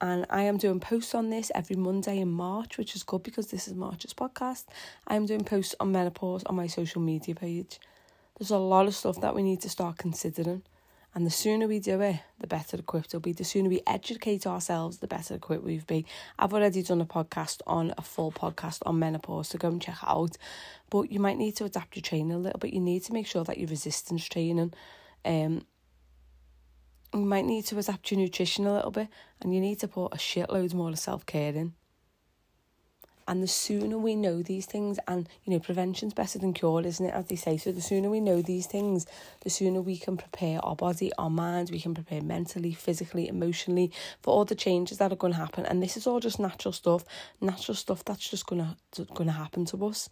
And 0.00 0.26
I 0.30 0.42
am 0.42 0.56
doing 0.56 0.80
posts 0.80 1.14
on 1.14 1.30
this 1.30 1.52
every 1.54 1.76
Monday 1.76 2.18
in 2.18 2.30
March, 2.30 2.78
which 2.78 2.96
is 2.96 3.02
good 3.02 3.22
because 3.22 3.48
this 3.48 3.68
is 3.68 3.74
March's 3.74 4.14
podcast. 4.14 4.64
I 5.06 5.14
am 5.14 5.26
doing 5.26 5.44
posts 5.44 5.74
on 5.78 5.92
menopause 5.92 6.42
on 6.44 6.56
my 6.56 6.66
social 6.66 7.02
media 7.02 7.34
page. 7.34 7.78
There's 8.38 8.50
a 8.50 8.56
lot 8.56 8.86
of 8.86 8.94
stuff 8.94 9.20
that 9.20 9.34
we 9.34 9.42
need 9.42 9.60
to 9.60 9.68
start 9.68 9.98
considering. 9.98 10.62
And 11.12 11.26
the 11.26 11.30
sooner 11.30 11.66
we 11.66 11.80
do 11.80 12.00
it, 12.02 12.20
the 12.38 12.46
better 12.46 12.76
equipped 12.76 13.12
we'll 13.12 13.20
be. 13.20 13.32
The 13.32 13.44
sooner 13.44 13.68
we 13.68 13.80
educate 13.86 14.46
ourselves, 14.46 14.98
the 14.98 15.08
better 15.08 15.34
equipped 15.34 15.64
we'll 15.64 15.80
be. 15.86 16.06
I've 16.38 16.54
already 16.54 16.82
done 16.82 17.00
a 17.00 17.06
podcast 17.06 17.60
on 17.66 17.92
a 17.98 18.02
full 18.02 18.30
podcast 18.30 18.78
on 18.86 19.00
menopause, 19.00 19.48
so 19.48 19.58
go 19.58 19.68
and 19.68 19.82
check 19.82 19.96
it 20.02 20.08
out. 20.08 20.36
But 20.88 21.10
you 21.10 21.18
might 21.18 21.36
need 21.36 21.56
to 21.56 21.64
adapt 21.64 21.96
your 21.96 22.02
training 22.02 22.32
a 22.32 22.38
little 22.38 22.60
bit. 22.60 22.72
You 22.72 22.80
need 22.80 23.02
to 23.04 23.12
make 23.12 23.26
sure 23.26 23.42
that 23.44 23.58
your 23.58 23.68
resistance 23.68 24.24
training, 24.24 24.72
um, 25.24 25.66
you 27.12 27.20
might 27.20 27.44
need 27.44 27.64
to 27.66 27.78
adapt 27.78 28.12
your 28.12 28.20
nutrition 28.20 28.66
a 28.66 28.72
little 28.72 28.92
bit, 28.92 29.08
and 29.40 29.52
you 29.52 29.60
need 29.60 29.80
to 29.80 29.88
put 29.88 30.14
a 30.14 30.16
shitload 30.16 30.74
more 30.74 30.90
of 30.90 30.98
self 30.98 31.26
care 31.26 31.52
in. 31.54 31.72
And 33.30 33.44
the 33.44 33.46
sooner 33.46 33.96
we 33.96 34.16
know 34.16 34.42
these 34.42 34.66
things, 34.66 34.98
and 35.06 35.28
you 35.44 35.52
know, 35.52 35.60
prevention's 35.60 36.12
better 36.12 36.36
than 36.36 36.52
cure, 36.52 36.84
isn't 36.84 37.06
it? 37.06 37.14
As 37.14 37.26
they 37.26 37.36
say. 37.36 37.58
So 37.58 37.70
the 37.70 37.80
sooner 37.80 38.10
we 38.10 38.18
know 38.18 38.42
these 38.42 38.66
things, 38.66 39.06
the 39.42 39.50
sooner 39.50 39.80
we 39.80 39.98
can 39.98 40.16
prepare 40.16 40.58
our 40.64 40.74
body, 40.74 41.12
our 41.16 41.30
minds, 41.30 41.70
we 41.70 41.80
can 41.80 41.94
prepare 41.94 42.22
mentally, 42.22 42.72
physically, 42.72 43.28
emotionally 43.28 43.92
for 44.20 44.34
all 44.34 44.44
the 44.44 44.56
changes 44.56 44.98
that 44.98 45.12
are 45.12 45.16
going 45.16 45.32
to 45.32 45.38
happen. 45.38 45.64
And 45.64 45.80
this 45.80 45.96
is 45.96 46.08
all 46.08 46.18
just 46.18 46.40
natural 46.40 46.72
stuff, 46.72 47.04
natural 47.40 47.76
stuff 47.76 48.04
that's 48.04 48.28
just 48.28 48.46
gonna 48.46 48.76
gonna 49.14 49.30
happen 49.30 49.64
to 49.66 49.86
us. 49.86 50.10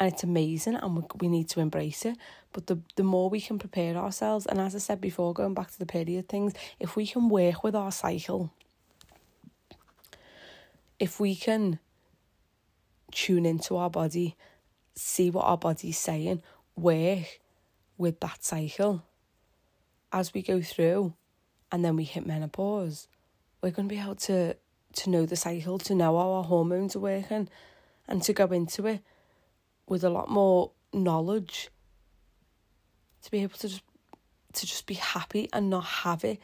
And 0.00 0.10
it's 0.10 0.22
amazing, 0.22 0.76
and 0.76 0.96
we, 0.96 1.02
we 1.20 1.28
need 1.28 1.50
to 1.50 1.60
embrace 1.60 2.06
it. 2.06 2.16
But 2.54 2.68
the 2.68 2.78
the 2.96 3.02
more 3.02 3.28
we 3.28 3.42
can 3.42 3.58
prepare 3.58 3.98
ourselves, 3.98 4.46
and 4.46 4.58
as 4.58 4.74
I 4.74 4.78
said 4.78 5.02
before, 5.02 5.34
going 5.34 5.52
back 5.52 5.70
to 5.72 5.78
the 5.78 5.84
period 5.84 6.26
things, 6.30 6.54
if 6.80 6.96
we 6.96 7.06
can 7.06 7.28
work 7.28 7.62
with 7.62 7.74
our 7.74 7.92
cycle, 7.92 8.50
if 10.98 11.20
we 11.20 11.36
can 11.36 11.80
tune 13.12 13.46
into 13.46 13.76
our 13.76 13.90
body, 13.90 14.36
see 14.94 15.30
what 15.30 15.44
our 15.44 15.58
body's 15.58 15.98
saying, 15.98 16.42
work 16.76 17.40
with 17.96 18.20
that 18.20 18.44
cycle 18.44 19.04
as 20.12 20.32
we 20.32 20.42
go 20.42 20.60
through 20.60 21.14
and 21.70 21.84
then 21.84 21.96
we 21.96 22.04
hit 22.04 22.26
menopause, 22.26 23.08
we're 23.62 23.70
going 23.70 23.88
to 23.88 23.94
be 23.94 24.00
able 24.00 24.14
to 24.14 24.56
to 24.94 25.10
know 25.10 25.26
the 25.26 25.36
cycle, 25.36 25.78
to 25.78 25.94
know 25.94 26.16
how 26.16 26.30
our 26.30 26.44
hormones 26.44 26.96
are 26.96 27.00
working, 27.00 27.48
and 28.08 28.22
to 28.22 28.32
go 28.32 28.46
into 28.46 28.86
it 28.86 29.02
with 29.86 30.02
a 30.02 30.08
lot 30.08 30.30
more 30.30 30.70
knowledge. 30.92 31.68
To 33.22 33.30
be 33.30 33.42
able 33.42 33.58
to 33.58 33.68
just 33.68 33.82
to 34.54 34.66
just 34.66 34.86
be 34.86 34.94
happy 34.94 35.48
and 35.52 35.68
not 35.68 35.84
have 35.84 36.24
it 36.24 36.40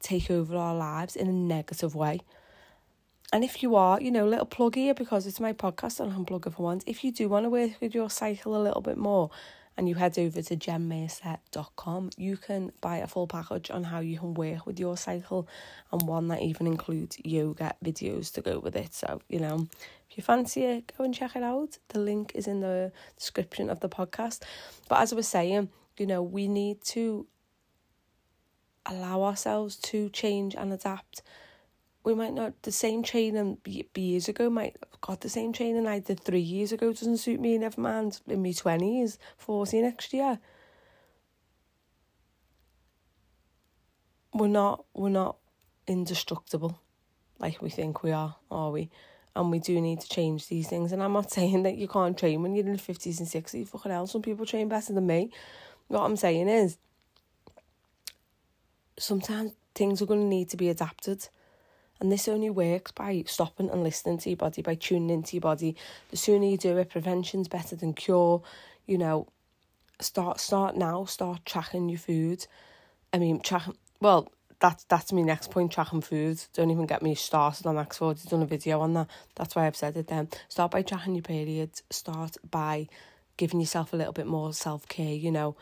take 0.00 0.30
over 0.30 0.56
our 0.56 0.74
lives 0.74 1.16
in 1.16 1.28
a 1.28 1.32
negative 1.32 1.94
way. 1.94 2.20
And 3.32 3.44
if 3.44 3.62
you 3.62 3.76
are, 3.76 4.00
you 4.00 4.10
know, 4.10 4.26
little 4.26 4.46
plug 4.46 4.74
here 4.74 4.92
because 4.92 5.26
it's 5.26 5.38
my 5.38 5.52
podcast 5.52 6.00
and 6.00 6.12
I'm 6.12 6.26
plugger 6.26 6.52
for 6.52 6.64
once. 6.64 6.82
If 6.86 7.04
you 7.04 7.12
do 7.12 7.28
want 7.28 7.44
to 7.44 7.50
work 7.50 7.72
with 7.80 7.94
your 7.94 8.10
cycle 8.10 8.56
a 8.56 8.62
little 8.62 8.80
bit 8.80 8.96
more 8.96 9.30
and 9.76 9.88
you 9.88 9.94
head 9.94 10.18
over 10.18 10.42
to 10.42 10.56
gemmerset.com, 10.56 12.10
you 12.16 12.36
can 12.36 12.72
buy 12.80 12.96
a 12.96 13.06
full 13.06 13.28
package 13.28 13.70
on 13.70 13.84
how 13.84 14.00
you 14.00 14.18
can 14.18 14.34
work 14.34 14.66
with 14.66 14.80
your 14.80 14.96
cycle 14.96 15.46
and 15.92 16.02
one 16.02 16.26
that 16.26 16.42
even 16.42 16.66
includes 16.66 17.18
yoga 17.24 17.74
videos 17.84 18.32
to 18.32 18.40
go 18.40 18.58
with 18.58 18.74
it. 18.74 18.94
So, 18.94 19.20
you 19.28 19.38
know, 19.38 19.68
if 20.10 20.18
you 20.18 20.24
fancy 20.24 20.64
it, 20.64 20.92
go 20.98 21.04
and 21.04 21.14
check 21.14 21.36
it 21.36 21.44
out. 21.44 21.78
The 21.90 22.00
link 22.00 22.32
is 22.34 22.48
in 22.48 22.60
the 22.60 22.90
description 23.16 23.70
of 23.70 23.78
the 23.78 23.88
podcast. 23.88 24.42
But 24.88 25.02
as 25.02 25.12
I 25.12 25.16
was 25.16 25.28
saying, 25.28 25.68
you 25.96 26.06
know, 26.06 26.20
we 26.20 26.48
need 26.48 26.82
to 26.86 27.28
allow 28.86 29.22
ourselves 29.22 29.76
to 29.76 30.08
change 30.08 30.56
and 30.56 30.72
adapt 30.72 31.22
we 32.02 32.14
might 32.14 32.32
not 32.32 32.62
the 32.62 32.72
same 32.72 33.02
training 33.02 33.58
years 33.94 34.28
ago 34.28 34.48
might 34.48 34.76
have 34.90 35.00
got 35.00 35.20
the 35.20 35.28
same 35.28 35.52
training 35.52 35.86
I 35.86 35.98
did 35.98 36.20
three 36.20 36.40
years 36.40 36.72
ago 36.72 36.92
doesn't 36.92 37.18
suit 37.18 37.40
me 37.40 37.58
never 37.58 37.80
mind 37.80 38.20
in 38.26 38.42
my 38.42 38.52
twenties 38.52 39.18
forty 39.36 39.82
next 39.82 40.12
year. 40.12 40.38
We're 44.32 44.48
not 44.48 44.84
we're 44.94 45.10
not 45.10 45.36
indestructible 45.86 46.80
like 47.38 47.60
we 47.62 47.70
think 47.70 48.02
we 48.02 48.12
are, 48.12 48.36
are 48.50 48.70
we? 48.70 48.90
And 49.34 49.50
we 49.50 49.58
do 49.58 49.80
need 49.80 50.00
to 50.00 50.08
change 50.08 50.48
these 50.48 50.68
things. 50.68 50.92
And 50.92 51.02
I'm 51.02 51.14
not 51.14 51.30
saying 51.38 51.62
that 51.64 51.76
you 51.76 51.88
can't 51.88 52.16
train 52.16 52.42
when 52.42 52.54
you're 52.54 52.66
in 52.66 52.72
the 52.72 52.78
fifties 52.78 53.18
and 53.18 53.28
sixties. 53.28 53.70
Fucking 53.70 53.90
hell, 53.90 54.06
some 54.06 54.22
people 54.22 54.46
train 54.46 54.68
better 54.68 54.92
than 54.92 55.06
me. 55.06 55.30
What 55.88 56.02
I'm 56.02 56.16
saying 56.16 56.48
is 56.48 56.78
sometimes 58.98 59.52
things 59.74 60.00
are 60.00 60.06
gonna 60.06 60.24
need 60.24 60.48
to 60.50 60.56
be 60.56 60.68
adapted 60.68 61.28
And 62.00 62.10
this 62.10 62.28
only 62.28 62.50
works 62.50 62.92
by 62.92 63.24
stopping 63.26 63.70
and 63.70 63.82
listening 63.84 64.18
to 64.18 64.30
your 64.30 64.36
body, 64.36 64.62
by 64.62 64.74
tuning 64.74 65.10
into 65.10 65.36
your 65.36 65.42
body. 65.42 65.76
The 66.10 66.16
sooner 66.16 66.46
you 66.46 66.56
do 66.56 66.78
it, 66.78 66.90
prevention's 66.90 67.46
better 67.46 67.76
than 67.76 67.92
cure. 67.92 68.42
You 68.86 68.98
know, 68.98 69.28
start 70.00 70.40
start 70.40 70.76
now, 70.76 71.04
start 71.04 71.44
tracking 71.44 71.88
your 71.88 71.98
food. 71.98 72.46
I 73.12 73.18
mean, 73.18 73.40
track 73.40 73.64
well, 74.00 74.32
that's 74.60 74.84
that's 74.84 75.12
my 75.12 75.22
next 75.22 75.50
point, 75.50 75.72
tracking 75.72 76.00
food. 76.00 76.42
Don't 76.54 76.70
even 76.70 76.86
get 76.86 77.02
me 77.02 77.14
started 77.14 77.66
on 77.66 77.76
that 77.76 77.98
I've 78.00 78.22
done 78.24 78.42
a 78.42 78.46
video 78.46 78.80
on 78.80 78.94
that. 78.94 79.08
That's 79.34 79.54
why 79.54 79.66
I've 79.66 79.76
said 79.76 79.96
it 79.96 80.08
then. 80.08 80.28
Start 80.48 80.70
by 80.70 80.82
tracking 80.82 81.14
your 81.14 81.22
periods. 81.22 81.82
Start 81.90 82.36
by 82.50 82.88
giving 83.36 83.60
yourself 83.60 83.92
a 83.92 83.96
little 83.96 84.12
bit 84.12 84.26
more 84.26 84.52
self 84.52 84.86
care, 84.88 85.14
you 85.14 85.30
know, 85.30 85.56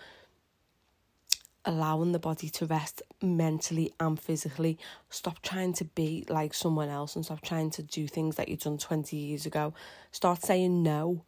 allowing 1.68 2.12
the 2.12 2.18
body 2.18 2.48
to 2.48 2.64
rest 2.64 3.02
mentally 3.20 3.92
and 4.00 4.18
physically. 4.18 4.78
Stop 5.10 5.42
trying 5.42 5.74
to 5.74 5.84
be 5.84 6.24
like 6.30 6.54
someone 6.54 6.88
else 6.88 7.14
and 7.14 7.26
stop 7.26 7.42
trying 7.42 7.70
to 7.70 7.82
do 7.82 8.08
things 8.08 8.36
that 8.36 8.48
you've 8.48 8.60
done 8.60 8.78
20 8.78 9.14
years 9.14 9.44
ago. 9.44 9.74
Start 10.10 10.42
saying 10.42 10.82
no 10.82 11.24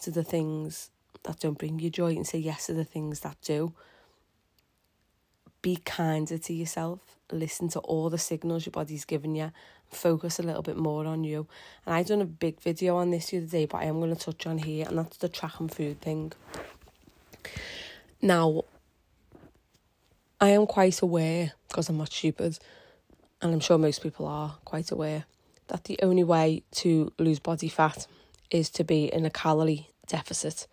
to 0.00 0.12
the 0.12 0.22
things 0.22 0.90
that 1.24 1.40
don't 1.40 1.58
bring 1.58 1.80
you 1.80 1.90
joy 1.90 2.12
and 2.12 2.24
say 2.24 2.38
yes 2.38 2.66
to 2.66 2.72
the 2.72 2.84
things 2.84 3.20
that 3.20 3.36
do. 3.42 3.72
Be 5.60 5.76
kinder 5.84 6.38
to 6.38 6.52
yourself. 6.54 7.00
Listen 7.32 7.68
to 7.70 7.80
all 7.80 8.10
the 8.10 8.18
signals 8.18 8.66
your 8.66 8.70
body's 8.70 9.04
giving 9.04 9.34
you. 9.34 9.50
Focus 9.90 10.38
a 10.38 10.44
little 10.44 10.62
bit 10.62 10.76
more 10.76 11.04
on 11.04 11.24
you. 11.24 11.48
And 11.84 11.96
I've 11.96 12.06
done 12.06 12.20
a 12.20 12.26
big 12.26 12.60
video 12.60 12.96
on 12.98 13.10
this 13.10 13.30
the 13.30 13.38
other 13.38 13.46
day, 13.46 13.66
but 13.66 13.78
I 13.78 13.86
am 13.86 13.98
going 13.98 14.14
to 14.14 14.22
touch 14.24 14.46
on 14.46 14.58
here, 14.58 14.86
and 14.86 14.98
that's 14.98 15.16
the 15.16 15.28
tracking 15.28 15.68
food 15.68 16.00
thing. 16.00 16.32
Now, 18.22 18.64
I 20.44 20.50
am 20.50 20.66
quite 20.66 21.00
aware, 21.00 21.52
because 21.68 21.88
I'm 21.88 21.96
not 21.96 22.12
stupid, 22.12 22.58
and 23.40 23.54
I'm 23.54 23.60
sure 23.60 23.78
most 23.78 24.02
people 24.02 24.26
are 24.26 24.58
quite 24.66 24.90
aware, 24.90 25.24
that 25.68 25.84
the 25.84 25.98
only 26.02 26.22
way 26.22 26.64
to 26.82 27.10
lose 27.18 27.38
body 27.38 27.70
fat 27.70 28.06
is 28.50 28.68
to 28.72 28.84
be 28.84 29.06
in 29.06 29.24
a 29.24 29.30
calorie 29.30 29.88
deficit. 30.06 30.66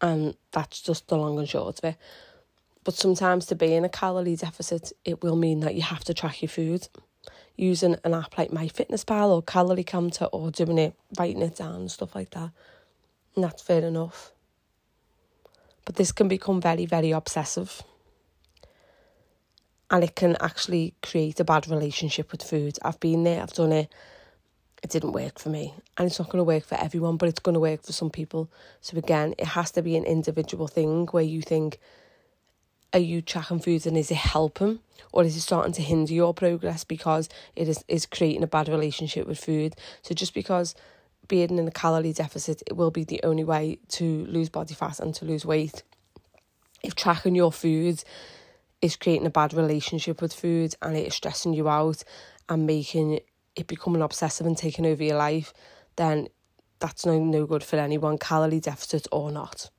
And 0.00 0.34
that's 0.50 0.82
just 0.82 1.06
the 1.06 1.16
long 1.16 1.38
and 1.38 1.48
short 1.48 1.78
of 1.78 1.84
it. 1.84 1.96
But 2.82 2.94
sometimes 2.94 3.46
to 3.46 3.54
be 3.54 3.72
in 3.72 3.84
a 3.84 3.88
calorie 3.88 4.34
deficit, 4.34 4.92
it 5.04 5.22
will 5.22 5.36
mean 5.36 5.60
that 5.60 5.76
you 5.76 5.82
have 5.82 6.02
to 6.06 6.14
track 6.14 6.42
your 6.42 6.48
food 6.48 6.88
using 7.54 7.94
an 8.02 8.14
app 8.14 8.36
like 8.36 8.50
MyFitnessPal 8.50 9.28
or 9.28 9.42
Calorie 9.42 9.84
Counter 9.84 10.24
or 10.32 10.50
doing 10.50 10.78
it, 10.78 10.96
writing 11.16 11.40
it 11.40 11.54
down 11.54 11.76
and 11.76 11.90
stuff 11.92 12.16
like 12.16 12.30
that. 12.30 12.50
And 13.36 13.44
that's 13.44 13.62
fair 13.62 13.84
enough. 13.84 14.32
But 15.86 15.94
this 15.94 16.12
can 16.12 16.28
become 16.28 16.60
very, 16.60 16.84
very 16.84 17.12
obsessive. 17.12 17.82
And 19.88 20.04
it 20.04 20.16
can 20.16 20.36
actually 20.40 20.94
create 21.02 21.40
a 21.40 21.44
bad 21.44 21.68
relationship 21.68 22.32
with 22.32 22.42
food. 22.42 22.76
I've 22.82 23.00
been 23.00 23.24
there, 23.24 23.40
I've 23.40 23.54
done 23.54 23.72
it. 23.72 23.90
It 24.82 24.90
didn't 24.90 25.12
work 25.12 25.38
for 25.38 25.48
me. 25.48 25.72
And 25.96 26.06
it's 26.06 26.18
not 26.18 26.28
going 26.28 26.40
to 26.40 26.44
work 26.44 26.64
for 26.64 26.74
everyone, 26.74 27.16
but 27.16 27.28
it's 27.28 27.38
going 27.38 27.54
to 27.54 27.60
work 27.60 27.82
for 27.82 27.92
some 27.92 28.10
people. 28.10 28.50
So, 28.80 28.98
again, 28.98 29.34
it 29.38 29.46
has 29.46 29.70
to 29.72 29.82
be 29.82 29.96
an 29.96 30.04
individual 30.04 30.66
thing 30.66 31.06
where 31.12 31.22
you 31.22 31.40
think, 31.40 31.78
are 32.92 33.00
you 33.00 33.22
tracking 33.22 33.60
foods 33.60 33.86
and 33.86 33.96
is 33.96 34.10
it 34.10 34.16
helping 34.16 34.80
or 35.12 35.24
is 35.24 35.36
it 35.36 35.40
starting 35.40 35.72
to 35.74 35.82
hinder 35.82 36.12
your 36.12 36.34
progress 36.34 36.84
because 36.84 37.28
it 37.54 37.68
is, 37.68 37.84
is 37.88 38.06
creating 38.06 38.42
a 38.42 38.46
bad 38.46 38.68
relationship 38.68 39.26
with 39.26 39.38
food 39.38 39.74
so 40.02 40.14
just 40.14 40.34
because 40.34 40.74
being 41.28 41.58
in 41.58 41.68
a 41.68 41.70
calorie 41.70 42.12
deficit, 42.12 42.62
it 42.66 42.76
will 42.76 42.90
be 42.90 43.04
the 43.04 43.20
only 43.22 43.44
way 43.44 43.78
to 43.88 44.24
lose 44.26 44.48
body 44.48 44.74
fat 44.74 45.00
and 45.00 45.14
to 45.16 45.24
lose 45.24 45.44
weight. 45.44 45.82
If 46.82 46.94
tracking 46.94 47.34
your 47.34 47.52
food 47.52 48.02
is 48.82 48.96
creating 48.96 49.26
a 49.26 49.30
bad 49.30 49.54
relationship 49.54 50.20
with 50.20 50.32
food 50.32 50.74
and 50.82 50.96
it 50.96 51.06
is 51.06 51.14
stressing 51.14 51.54
you 51.54 51.68
out 51.68 52.04
and 52.48 52.66
making 52.66 53.20
it 53.56 53.66
becoming 53.66 54.02
obsessive 54.02 54.46
and 54.46 54.56
taking 54.56 54.86
over 54.86 55.02
your 55.02 55.16
life, 55.16 55.52
then 55.96 56.28
that's 56.78 57.06
no, 57.06 57.18
no 57.18 57.46
good 57.46 57.64
for 57.64 57.76
anyone, 57.76 58.18
calorie 58.18 58.60
deficit 58.60 59.06
or 59.10 59.30
not. 59.30 59.70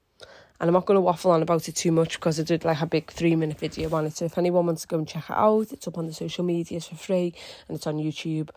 And 0.60 0.68
I'm 0.68 0.74
not 0.74 0.88
going 0.88 0.96
to 0.98 1.02
waffle 1.02 1.32
on 1.32 1.44
about 1.44 1.70
it 1.70 1.76
too 1.76 1.92
much 1.92 2.14
because 2.14 2.40
I 2.40 2.44
did 2.44 2.66
like 2.66 2.82
a 2.82 2.88
big 2.88 3.12
three 3.12 3.36
minute 3.36 3.60
video 3.60 3.94
on 3.96 4.08
it. 4.08 4.18
So 4.18 4.26
if 4.26 4.38
anyone 4.40 4.66
wants 4.66 4.82
to 4.82 4.88
go 4.88 4.98
and 4.98 5.08
check 5.08 5.30
it 5.30 5.36
out, 5.36 5.72
it's 5.72 5.88
up 5.88 6.00
on 6.00 6.08
the 6.08 6.14
social 6.14 6.44
medias 6.44 6.88
for 6.88 6.96
free 6.96 7.36
and 7.68 7.78
it's 7.78 7.86
on 7.86 7.98
YouTube. 7.98 8.50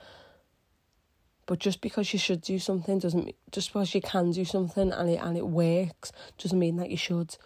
But 1.51 1.59
just 1.59 1.81
because 1.81 2.13
you 2.13 2.19
should 2.21 2.43
do 2.43 2.61
something 2.61 3.01
doesn't 3.01 3.35
just 3.51 3.73
because 3.73 3.93
you 3.93 4.01
can 4.01 4.31
do 4.31 4.45
something 4.45 4.93
and 4.93 5.11
it 5.11 5.17
and 5.21 5.37
it 5.37 5.49
works 5.49 6.13
doesn't 6.39 6.57
mean 6.57 6.77
that 6.77 6.91
you 6.91 6.97
should. 6.97 7.37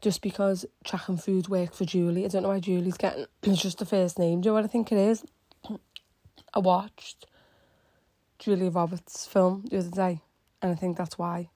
Just 0.00 0.22
because 0.22 0.64
tracking 0.84 1.18
food 1.18 1.48
worked 1.48 1.74
for 1.74 1.84
Julie, 1.84 2.24
I 2.24 2.28
don't 2.28 2.44
know 2.44 2.48
why 2.48 2.60
Julie's 2.60 2.96
getting 2.96 3.26
it's 3.42 3.60
just 3.60 3.76
the 3.76 3.84
first 3.84 4.18
name. 4.18 4.40
Do 4.40 4.46
you 4.46 4.50
know 4.52 4.54
what 4.54 4.64
I 4.64 4.68
think 4.68 4.90
it 4.90 4.96
is? 4.96 5.22
I 6.54 6.60
watched 6.60 7.26
Julia 8.38 8.70
Roberts' 8.70 9.26
film 9.26 9.66
the 9.70 9.80
other 9.80 9.90
day, 9.90 10.22
and 10.62 10.72
I 10.72 10.74
think 10.74 10.96
that's 10.96 11.18
why. 11.18 11.50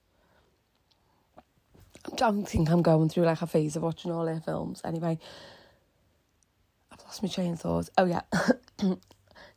I 2.05 2.15
don't 2.15 2.45
think 2.45 2.69
I'm 2.69 2.83
going 2.83 3.09
through 3.09 3.23
like 3.23 3.41
a 3.41 3.47
phase 3.47 3.75
of 3.75 3.81
watching 3.81 4.11
all 4.11 4.27
her 4.27 4.39
films. 4.39 4.81
Anyway, 4.85 5.17
I've 6.91 7.03
lost 7.05 7.23
my 7.23 7.29
train 7.29 7.53
of 7.53 7.59
thought. 7.59 7.89
Oh 7.97 8.05
yeah. 8.05 8.21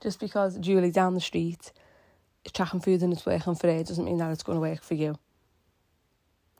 Just 0.03 0.21
because 0.21 0.59
Julie 0.59 0.91
down 0.91 1.15
the 1.15 1.21
street 1.21 1.73
is 2.45 2.53
tracking 2.53 2.81
food 2.81 3.03
and 3.03 3.13
it's 3.13 3.27
working 3.27 3.55
for 3.55 3.73
her 3.73 3.83
doesn't 3.83 4.05
mean 4.05 4.19
that 4.19 4.31
it's 4.31 4.43
going 4.43 4.57
to 4.57 4.61
work 4.61 4.83
for 4.83 4.95
you. 4.95 5.19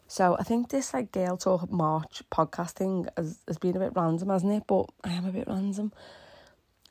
So 0.09 0.37
I 0.39 0.43
think 0.45 0.69
this 0.69 0.95
like 0.95 1.13
Girl 1.13 1.37
Talk 1.37 1.71
March 1.71 2.23
podcasting 2.33 3.09
has, 3.17 3.39
has 3.49 3.59
been 3.59 3.77
a 3.77 3.81
bit 3.81 3.93
random, 3.95 4.29
hasn't 4.29 4.53
it? 4.53 4.63
But 4.67 4.87
I 5.03 5.11
am 5.11 5.27
a 5.27 5.33
bit 5.33 5.49
random. 5.49 5.93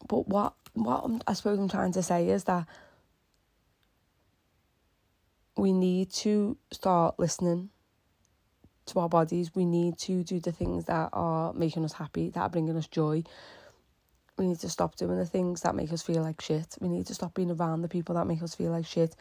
But 0.08 0.28
what 0.28 0.54
what 0.74 1.06
I'm, 1.06 1.22
I 1.26 1.34
suppose 1.34 1.58
I'm 1.58 1.70
trying 1.70 1.94
to 1.94 2.04
say 2.04 2.28
is 2.28 2.44
that 2.44 2.68
we 5.58 5.72
need 5.72 6.12
to 6.12 6.58
start 6.72 7.18
listening 7.18 7.70
to 8.88 9.00
our 9.00 9.10
bodies. 9.10 9.56
We 9.56 9.66
need 9.66 9.98
to 10.00 10.24
do 10.24 10.40
the 10.40 10.52
things 10.52 10.86
that 10.86 11.10
are 11.14 11.54
making 11.54 11.86
us 11.86 11.94
happy, 11.94 12.30
that 12.32 12.40
are 12.42 12.50
bringing 12.50 12.76
us 12.76 12.88
joy. 12.88 13.24
We 14.38 14.48
need 14.48 14.60
to 14.60 14.70
stop 14.70 14.96
doing 14.96 15.18
the 15.18 15.26
things 15.26 15.62
that 15.62 15.76
make 15.76 15.94
us 15.94 16.02
feel 16.02 16.22
like 16.22 16.42
shit. 16.42 16.76
We 16.82 16.90
need 16.90 17.08
to 17.08 17.14
stop 17.14 17.34
being 17.34 17.52
around 17.52 17.82
the 17.82 17.88
people 17.88 18.16
that 18.16 18.28
make 18.28 18.42
us 18.42 18.54
feel 18.56 18.72
like 18.72 18.86
shit. 18.86 19.16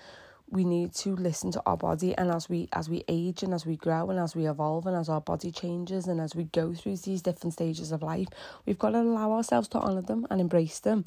We 0.50 0.64
need 0.64 0.92
to 0.96 1.14
listen 1.14 1.52
to 1.52 1.62
our 1.66 1.76
body 1.76 2.16
and 2.18 2.30
as 2.30 2.48
we 2.48 2.68
as 2.72 2.88
we 2.90 3.04
age 3.08 3.42
and 3.42 3.54
as 3.54 3.64
we 3.64 3.76
grow 3.76 4.10
and 4.10 4.18
as 4.18 4.36
we 4.36 4.46
evolve 4.46 4.86
and 4.86 4.96
as 4.96 5.08
our 5.08 5.20
body 5.20 5.50
changes 5.50 6.06
and 6.06 6.20
as 6.20 6.34
we 6.34 6.44
go 6.44 6.74
through 6.74 6.96
these 6.98 7.22
different 7.22 7.54
stages 7.54 7.92
of 7.92 8.02
life, 8.02 8.28
we've 8.66 8.78
got 8.78 8.90
to 8.90 8.98
allow 8.98 9.32
ourselves 9.32 9.68
to 9.68 9.78
honour 9.78 10.02
them 10.02 10.26
and 10.30 10.40
embrace 10.40 10.80
them 10.80 11.04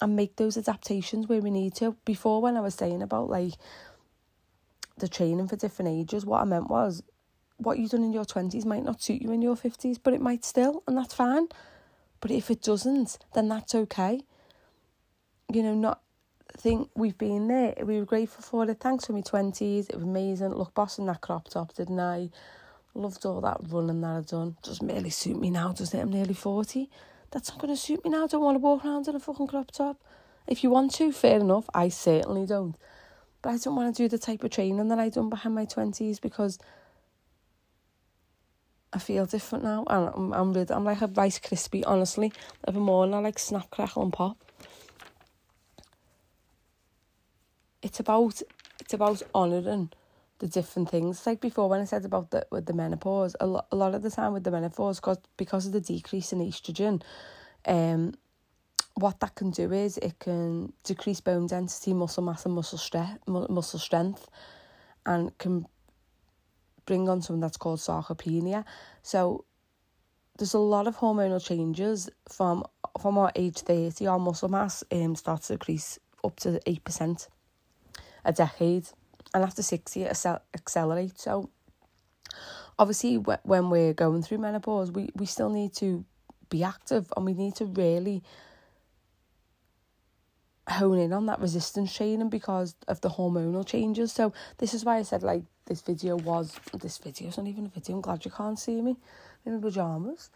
and 0.00 0.16
make 0.16 0.36
those 0.36 0.56
adaptations 0.56 1.28
where 1.28 1.40
we 1.40 1.50
need 1.50 1.74
to. 1.76 1.96
Before 2.04 2.40
when 2.42 2.56
I 2.56 2.60
was 2.60 2.74
saying 2.74 3.02
about 3.02 3.28
like 3.30 3.52
the 4.98 5.08
training 5.08 5.48
for 5.48 5.56
different 5.56 5.90
ages, 5.90 6.26
what 6.26 6.40
I 6.40 6.44
meant 6.44 6.68
was 6.68 7.02
what 7.58 7.78
you've 7.78 7.90
done 7.90 8.04
in 8.04 8.12
your 8.12 8.24
20s 8.24 8.64
might 8.64 8.84
not 8.84 9.00
suit 9.02 9.22
you 9.22 9.30
in 9.30 9.42
your 9.42 9.56
50s, 9.56 9.98
but 10.02 10.14
it 10.14 10.20
might 10.20 10.44
still, 10.44 10.82
and 10.88 10.96
that's 10.96 11.14
fine. 11.14 11.48
But 12.22 12.30
if 12.30 12.50
it 12.50 12.62
doesn't, 12.62 13.18
then 13.34 13.48
that's 13.48 13.74
okay. 13.74 14.22
You 15.52 15.62
know, 15.62 15.74
not 15.74 16.00
think 16.56 16.88
we've 16.94 17.18
been 17.18 17.48
there. 17.48 17.74
We 17.82 17.98
were 17.98 18.04
grateful 18.06 18.42
for 18.42 18.70
it. 18.70 18.80
Thanks 18.80 19.06
for 19.06 19.12
my 19.12 19.20
twenties. 19.20 19.88
It 19.88 19.96
was 19.96 20.04
amazing. 20.04 20.54
Look, 20.54 20.72
bossing 20.72 21.06
that 21.06 21.20
crop 21.20 21.48
top, 21.48 21.74
didn't 21.74 22.00
I? 22.00 22.30
Loved 22.94 23.26
all 23.26 23.40
that 23.40 23.58
running 23.68 24.00
that 24.02 24.16
I've 24.16 24.26
done. 24.26 24.56
Doesn't 24.62 24.86
really 24.86 25.10
suit 25.10 25.38
me 25.38 25.50
now, 25.50 25.72
does 25.72 25.92
it? 25.92 25.98
I'm 25.98 26.10
nearly 26.10 26.34
forty. 26.34 26.88
That's 27.32 27.50
not 27.50 27.58
going 27.58 27.74
to 27.74 27.80
suit 27.80 28.04
me 28.04 28.10
now. 28.10 28.24
I 28.24 28.26
don't 28.28 28.42
want 28.42 28.54
to 28.56 28.60
walk 28.60 28.84
around 28.84 29.08
in 29.08 29.16
a 29.16 29.20
fucking 29.20 29.48
crop 29.48 29.70
top. 29.70 30.00
If 30.46 30.62
you 30.62 30.70
want 30.70 30.94
to, 30.94 31.10
fair 31.12 31.40
enough. 31.40 31.68
I 31.74 31.88
certainly 31.88 32.46
don't. 32.46 32.76
But 33.40 33.50
I 33.50 33.56
don't 33.56 33.74
want 33.74 33.96
to 33.96 34.02
do 34.02 34.08
the 34.08 34.18
type 34.18 34.44
of 34.44 34.50
training 34.50 34.88
that 34.88 34.98
I 34.98 35.08
done 35.08 35.30
behind 35.30 35.54
my 35.54 35.64
twenties 35.64 36.20
because 36.20 36.58
I 38.92 38.98
feel 38.98 39.24
different 39.26 39.64
now 39.64 39.84
and 39.88 40.10
I'm, 40.14 40.32
I'm 40.32 40.52
with 40.52 40.70
I'm 40.70 40.84
like 40.84 41.00
a 41.00 41.06
Rice 41.06 41.38
Krispie, 41.38 41.84
honestly. 41.86 42.32
Every 42.68 42.80
morning 42.80 43.14
I 43.14 43.18
like 43.20 43.38
snap, 43.38 43.70
crackle 43.70 44.02
and 44.02 44.12
pop. 44.12 44.36
It's 47.80 48.00
about 48.00 48.42
it's 48.80 48.92
about 48.92 49.22
honouring 49.34 49.90
the 50.40 50.46
different 50.46 50.90
things. 50.90 51.26
Like 51.26 51.40
before 51.40 51.68
when 51.68 51.80
I 51.80 51.84
said 51.84 52.04
about 52.04 52.30
the 52.30 52.46
with 52.50 52.66
the 52.66 52.74
menopause, 52.74 53.34
a, 53.40 53.46
lo- 53.46 53.64
a 53.72 53.76
lot 53.76 53.94
of 53.94 54.02
the 54.02 54.10
time 54.10 54.34
with 54.34 54.44
the 54.44 54.50
menopause 54.50 55.00
cause 55.00 55.18
because 55.36 55.66
of 55.66 55.72
the 55.72 55.80
decrease 55.80 56.32
in 56.32 56.40
estrogen, 56.40 57.02
um 57.66 58.14
what 58.94 59.20
that 59.20 59.34
can 59.34 59.50
do 59.50 59.72
is 59.72 59.96
it 59.98 60.18
can 60.18 60.70
decrease 60.84 61.20
bone 61.20 61.46
density, 61.46 61.94
muscle 61.94 62.22
mass 62.22 62.44
and 62.44 62.54
muscle 62.54 62.76
strength 62.76 63.26
muscle 63.26 63.78
strength 63.78 64.28
and 65.06 65.36
can 65.38 65.66
bring 66.86 67.08
on 67.08 67.22
something 67.22 67.40
that's 67.40 67.56
called 67.56 67.78
sarcopenia. 67.78 68.64
So 69.02 69.44
there's 70.38 70.54
a 70.54 70.58
lot 70.58 70.86
of 70.86 70.96
hormonal 70.96 71.44
changes 71.44 72.08
from 72.28 72.64
from 73.00 73.16
our 73.16 73.32
age 73.36 73.58
30 73.58 74.06
our 74.06 74.18
muscle 74.18 74.48
mass 74.48 74.84
um, 74.92 75.14
starts 75.14 75.46
to 75.46 75.54
increase 75.54 75.98
up 76.24 76.38
to 76.40 76.60
8% 76.66 77.28
a 78.24 78.32
decade 78.32 78.86
and 79.32 79.42
after 79.42 79.62
60 79.62 80.02
it 80.02 80.26
accelerates 80.54 81.22
so 81.22 81.48
obviously 82.78 83.16
when 83.16 83.70
we're 83.70 83.94
going 83.94 84.22
through 84.22 84.38
menopause 84.38 84.90
we, 84.90 85.08
we 85.14 85.24
still 85.24 85.48
need 85.48 85.72
to 85.74 86.04
be 86.50 86.62
active 86.62 87.10
and 87.16 87.24
we 87.24 87.32
need 87.32 87.54
to 87.56 87.64
really 87.64 88.22
hone 90.68 90.98
in 90.98 91.12
on 91.12 91.26
that 91.26 91.40
resistance 91.40 91.94
training 91.94 92.28
because 92.28 92.74
of 92.88 93.00
the 93.00 93.10
hormonal 93.10 93.66
changes. 93.66 94.12
So 94.12 94.32
this 94.58 94.74
is 94.74 94.84
why 94.84 94.98
I 94.98 95.02
said 95.02 95.22
like 95.22 95.42
this 95.72 95.80
video 95.80 96.16
was 96.16 96.54
this 96.74 96.98
video 96.98 97.28
is 97.28 97.38
not 97.38 97.46
even 97.46 97.64
a 97.64 97.68
video. 97.70 97.96
I'm 97.96 98.02
glad 98.02 98.26
you 98.26 98.30
can't 98.30 98.58
see 98.58 98.82
me 98.82 98.94
in 99.46 99.54
my 99.54 99.60
pajamas. 99.62 100.28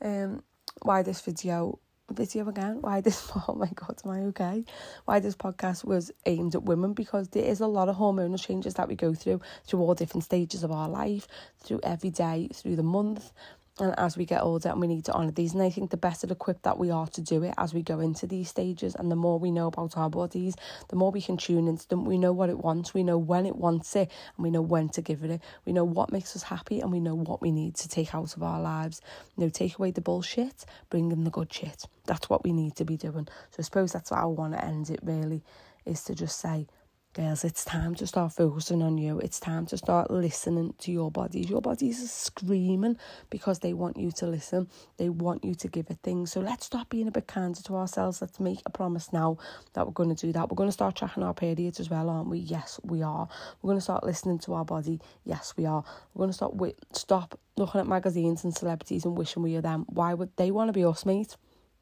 Um, 0.00 0.44
why 0.82 1.02
this 1.02 1.20
video 1.20 1.80
video 2.12 2.48
again? 2.48 2.80
Why 2.80 3.00
this? 3.00 3.28
Oh 3.48 3.54
my 3.54 3.68
god, 3.74 4.00
am 4.04 4.12
I 4.12 4.20
okay? 4.30 4.64
Why 5.04 5.18
this 5.18 5.34
podcast 5.34 5.84
was 5.84 6.12
aimed 6.26 6.54
at 6.54 6.62
women 6.62 6.92
because 6.92 7.30
there 7.30 7.44
is 7.44 7.58
a 7.58 7.66
lot 7.66 7.88
of 7.88 7.96
hormonal 7.96 8.40
changes 8.40 8.74
that 8.74 8.86
we 8.86 8.94
go 8.94 9.14
through 9.14 9.40
through 9.66 9.80
all 9.80 9.96
different 9.96 10.22
stages 10.22 10.62
of 10.62 10.70
our 10.70 10.88
life, 10.88 11.26
through 11.58 11.80
every 11.82 12.10
day, 12.10 12.48
through 12.54 12.76
the 12.76 12.84
month, 12.84 13.32
and 13.80 13.94
as 13.98 14.16
we 14.16 14.24
get 14.24 14.42
older 14.42 14.68
and 14.68 14.80
we 14.80 14.86
need 14.86 15.04
to 15.04 15.12
honour 15.12 15.32
these. 15.32 15.52
And 15.52 15.62
I 15.62 15.70
think 15.70 15.90
the 15.90 15.96
better 15.96 16.26
equipped 16.30 16.62
that 16.62 16.78
we 16.78 16.90
are 16.90 17.06
to 17.08 17.20
do 17.20 17.42
it 17.42 17.54
as 17.58 17.74
we 17.74 17.82
go 17.82 17.98
into 18.00 18.26
these 18.26 18.48
stages 18.48 18.94
and 18.94 19.10
the 19.10 19.16
more 19.16 19.38
we 19.38 19.50
know 19.50 19.66
about 19.66 19.96
our 19.96 20.08
bodies 20.08 20.54
the 20.88 20.96
more 20.96 21.10
we 21.10 21.20
can 21.20 21.36
tune 21.36 21.66
into 21.66 21.88
them. 21.88 22.04
We 22.04 22.18
know 22.18 22.32
what 22.32 22.50
it 22.50 22.58
wants. 22.58 22.94
We 22.94 23.02
know 23.02 23.18
when 23.18 23.46
it 23.46 23.56
wants 23.56 23.96
it 23.96 24.10
and 24.36 24.44
we 24.44 24.50
know 24.50 24.62
when 24.62 24.88
to 24.90 25.02
give 25.02 25.24
it 25.24 25.30
it. 25.30 25.40
We 25.64 25.72
know 25.72 25.84
what 25.84 26.12
makes 26.12 26.36
us 26.36 26.44
happy 26.44 26.80
and 26.80 26.92
we 26.92 27.00
know 27.00 27.16
what 27.16 27.42
we 27.42 27.50
need 27.50 27.74
to 27.76 27.88
take 27.88 28.14
out 28.14 28.36
of 28.36 28.42
our 28.42 28.60
lives. 28.60 29.00
You 29.36 29.44
know 29.44 29.50
take 29.50 29.78
away 29.78 29.90
the 29.90 30.00
bullshit 30.00 30.64
bring 30.90 31.10
in 31.10 31.24
the 31.24 31.30
good 31.30 31.52
shit. 31.52 31.84
That's 32.06 32.30
what 32.30 32.44
we 32.44 32.52
need 32.52 32.76
to 32.76 32.84
be 32.84 32.96
doing. 32.96 33.26
So 33.50 33.56
I 33.58 33.62
suppose 33.62 33.92
that's 33.92 34.10
how 34.10 34.16
I 34.16 34.24
want 34.26 34.52
to 34.52 34.64
end 34.64 34.90
it 34.90 35.00
really 35.02 35.42
is 35.84 36.02
to 36.04 36.14
just 36.14 36.40
say 36.40 36.66
girls, 37.14 37.44
it's 37.44 37.64
time 37.64 37.94
to 37.94 38.06
start 38.08 38.32
focusing 38.32 38.82
on 38.82 38.98
you. 38.98 39.20
It's 39.20 39.38
time 39.38 39.66
to 39.66 39.78
start 39.78 40.10
listening 40.10 40.74
to 40.78 40.90
your 40.90 41.12
bodies. 41.12 41.48
Your 41.48 41.62
bodies 41.62 42.02
are 42.02 42.08
screaming 42.08 42.96
because 43.30 43.60
they 43.60 43.72
want 43.72 43.96
you 43.96 44.10
to 44.12 44.26
listen. 44.26 44.68
They 44.96 45.08
want 45.08 45.44
you 45.44 45.54
to 45.54 45.68
give 45.68 45.90
it 45.90 45.98
things. 46.02 46.32
So 46.32 46.40
let's 46.40 46.66
stop 46.66 46.90
being 46.90 47.06
a 47.06 47.12
bit 47.12 47.28
kinder 47.28 47.62
to 47.62 47.76
ourselves. 47.76 48.20
Let's 48.20 48.40
make 48.40 48.62
a 48.66 48.70
promise 48.70 49.12
now 49.12 49.38
that 49.74 49.86
we're 49.86 49.92
going 49.92 50.14
to 50.14 50.26
do 50.26 50.32
that. 50.32 50.50
We're 50.50 50.56
going 50.56 50.68
to 50.68 50.72
start 50.72 50.96
tracking 50.96 51.22
our 51.22 51.34
periods 51.34 51.78
as 51.78 51.88
well, 51.88 52.10
aren't 52.10 52.30
we? 52.30 52.38
Yes, 52.38 52.80
we 52.82 53.02
are. 53.02 53.28
We're 53.62 53.68
going 53.68 53.78
to 53.78 53.84
start 53.84 54.02
listening 54.02 54.40
to 54.40 54.54
our 54.54 54.64
body. 54.64 55.00
Yes, 55.24 55.54
we 55.56 55.66
are. 55.66 55.84
We're 56.14 56.22
going 56.22 56.30
to 56.30 56.34
stop 56.34 56.52
wi- 56.52 56.74
stop 56.92 57.38
looking 57.56 57.80
at 57.80 57.86
magazines 57.86 58.42
and 58.42 58.52
celebrities 58.52 59.04
and 59.04 59.16
wishing 59.16 59.44
we 59.44 59.54
were 59.54 59.60
them. 59.60 59.86
Why 59.88 60.14
would 60.14 60.36
they 60.36 60.50
want 60.50 60.68
to 60.68 60.72
be 60.72 60.84
us, 60.84 61.06
mate? 61.06 61.36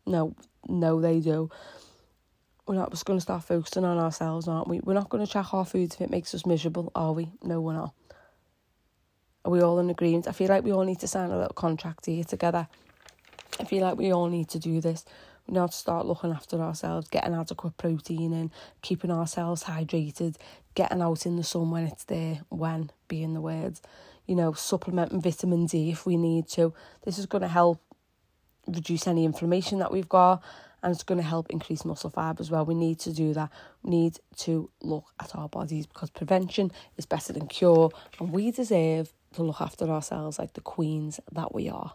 No, 0.06 0.36
no, 0.68 1.00
they 1.00 1.20
do 1.20 1.48
we're 2.66 2.76
not 2.76 2.90
just 2.90 3.04
going 3.04 3.18
to 3.18 3.22
start 3.22 3.44
focusing 3.44 3.84
on 3.84 3.98
ourselves, 3.98 4.46
aren't 4.46 4.68
we? 4.68 4.80
We're 4.80 4.94
not 4.94 5.08
going 5.08 5.24
to 5.24 5.30
track 5.30 5.52
our 5.52 5.64
foods 5.64 5.96
if 5.96 6.00
it 6.00 6.10
makes 6.10 6.34
us 6.34 6.46
miserable, 6.46 6.92
are 6.94 7.12
we? 7.12 7.30
No, 7.42 7.60
we're 7.60 7.74
not. 7.74 7.94
Are 9.44 9.50
we 9.50 9.60
all 9.60 9.80
in 9.80 9.90
agreement? 9.90 10.28
I 10.28 10.32
feel 10.32 10.48
like 10.48 10.62
we 10.62 10.72
all 10.72 10.84
need 10.84 11.00
to 11.00 11.08
sign 11.08 11.30
a 11.30 11.36
little 11.36 11.54
contract 11.54 12.06
here 12.06 12.22
together. 12.22 12.68
I 13.58 13.64
feel 13.64 13.82
like 13.82 13.98
we 13.98 14.12
all 14.12 14.28
need 14.28 14.48
to 14.50 14.60
do 14.60 14.80
this. 14.80 15.04
We 15.46 15.58
need 15.58 15.66
to 15.66 15.76
start 15.76 16.06
looking 16.06 16.30
after 16.30 16.60
ourselves, 16.60 17.08
getting 17.08 17.34
adequate 17.34 17.76
protein 17.76 18.32
in, 18.32 18.52
keeping 18.80 19.10
ourselves 19.10 19.64
hydrated, 19.64 20.36
getting 20.76 21.02
out 21.02 21.26
in 21.26 21.36
the 21.36 21.42
sun 21.42 21.72
when 21.72 21.84
it's 21.84 22.04
there, 22.04 22.42
when 22.48 22.90
being 23.08 23.34
the 23.34 23.40
words, 23.40 23.82
you 24.26 24.36
know, 24.36 24.52
supplementing 24.52 25.20
vitamin 25.20 25.66
D 25.66 25.90
if 25.90 26.06
we 26.06 26.16
need 26.16 26.46
to. 26.50 26.72
This 27.04 27.18
is 27.18 27.26
going 27.26 27.42
to 27.42 27.48
help 27.48 27.82
reduce 28.68 29.08
any 29.08 29.24
inflammation 29.24 29.80
that 29.80 29.90
we've 29.90 30.08
got 30.08 30.40
and 30.82 30.92
it's 30.92 31.02
going 31.02 31.20
to 31.20 31.26
help 31.26 31.50
increase 31.50 31.84
muscle 31.84 32.10
fibre 32.10 32.40
as 32.40 32.50
well. 32.50 32.64
We 32.64 32.74
need 32.74 32.98
to 33.00 33.12
do 33.12 33.32
that. 33.34 33.50
We 33.82 33.90
need 33.90 34.18
to 34.38 34.70
look 34.82 35.06
at 35.20 35.34
our 35.36 35.48
bodies 35.48 35.86
because 35.86 36.10
prevention 36.10 36.72
is 36.96 37.06
better 37.06 37.32
than 37.32 37.46
cure, 37.46 37.90
and 38.18 38.30
we 38.32 38.50
deserve 38.50 39.12
to 39.34 39.42
look 39.42 39.60
after 39.60 39.88
ourselves 39.88 40.38
like 40.38 40.54
the 40.54 40.60
queens 40.60 41.20
that 41.30 41.54
we 41.54 41.68
are. 41.68 41.94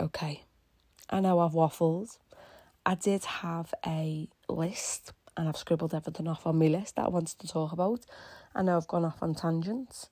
Okay, 0.00 0.44
I 1.08 1.20
know 1.20 1.38
I've 1.38 1.52
waffled. 1.52 2.18
I 2.84 2.94
did 2.94 3.24
have 3.24 3.72
a 3.84 4.28
list 4.48 5.12
and 5.36 5.48
I've 5.48 5.56
scribbled 5.56 5.94
everything 5.94 6.28
off 6.28 6.46
on 6.46 6.58
my 6.58 6.66
list 6.66 6.96
that 6.96 7.06
I 7.06 7.08
wanted 7.08 7.38
to 7.40 7.48
talk 7.48 7.72
about. 7.72 8.06
I 8.54 8.62
know 8.62 8.76
I've 8.76 8.86
gone 8.86 9.04
off 9.04 9.22
on 9.22 9.34
tangents. 9.34 10.08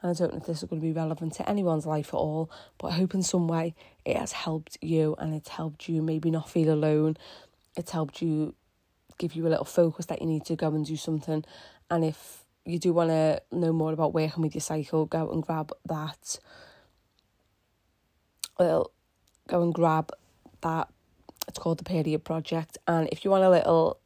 And 0.00 0.10
I 0.10 0.14
don't 0.14 0.32
know 0.32 0.38
if 0.38 0.46
this 0.46 0.62
is 0.62 0.68
going 0.68 0.80
to 0.80 0.86
be 0.86 0.92
relevant 0.92 1.34
to 1.34 1.48
anyone's 1.48 1.86
life 1.86 2.08
at 2.08 2.18
all, 2.18 2.50
but 2.78 2.88
I 2.88 2.92
hope 2.92 3.14
in 3.14 3.22
some 3.22 3.48
way 3.48 3.74
it 4.04 4.16
has 4.16 4.32
helped 4.32 4.78
you 4.80 5.16
and 5.18 5.34
it's 5.34 5.48
helped 5.48 5.88
you 5.88 6.02
maybe 6.02 6.30
not 6.30 6.48
feel 6.48 6.72
alone. 6.72 7.16
It's 7.76 7.90
helped 7.90 8.22
you 8.22 8.54
give 9.18 9.34
you 9.34 9.46
a 9.46 9.50
little 9.50 9.64
focus 9.64 10.06
that 10.06 10.20
you 10.20 10.28
need 10.28 10.44
to 10.46 10.56
go 10.56 10.68
and 10.68 10.86
do 10.86 10.96
something. 10.96 11.44
And 11.90 12.04
if 12.04 12.44
you 12.64 12.78
do 12.78 12.92
want 12.92 13.10
to 13.10 13.42
know 13.50 13.72
more 13.72 13.92
about 13.92 14.14
working 14.14 14.42
with 14.42 14.54
your 14.54 14.60
cycle, 14.60 15.06
go 15.06 15.30
and 15.30 15.42
grab 15.42 15.72
that. 15.86 16.38
Well, 18.58 18.92
go 19.48 19.62
and 19.62 19.74
grab 19.74 20.12
that. 20.60 20.88
It's 21.48 21.58
called 21.58 21.78
the 21.78 21.84
Period 21.84 22.24
Project. 22.24 22.78
And 22.86 23.08
if 23.10 23.24
you 23.24 23.30
want 23.30 23.44
a 23.44 23.50
little 23.50 23.98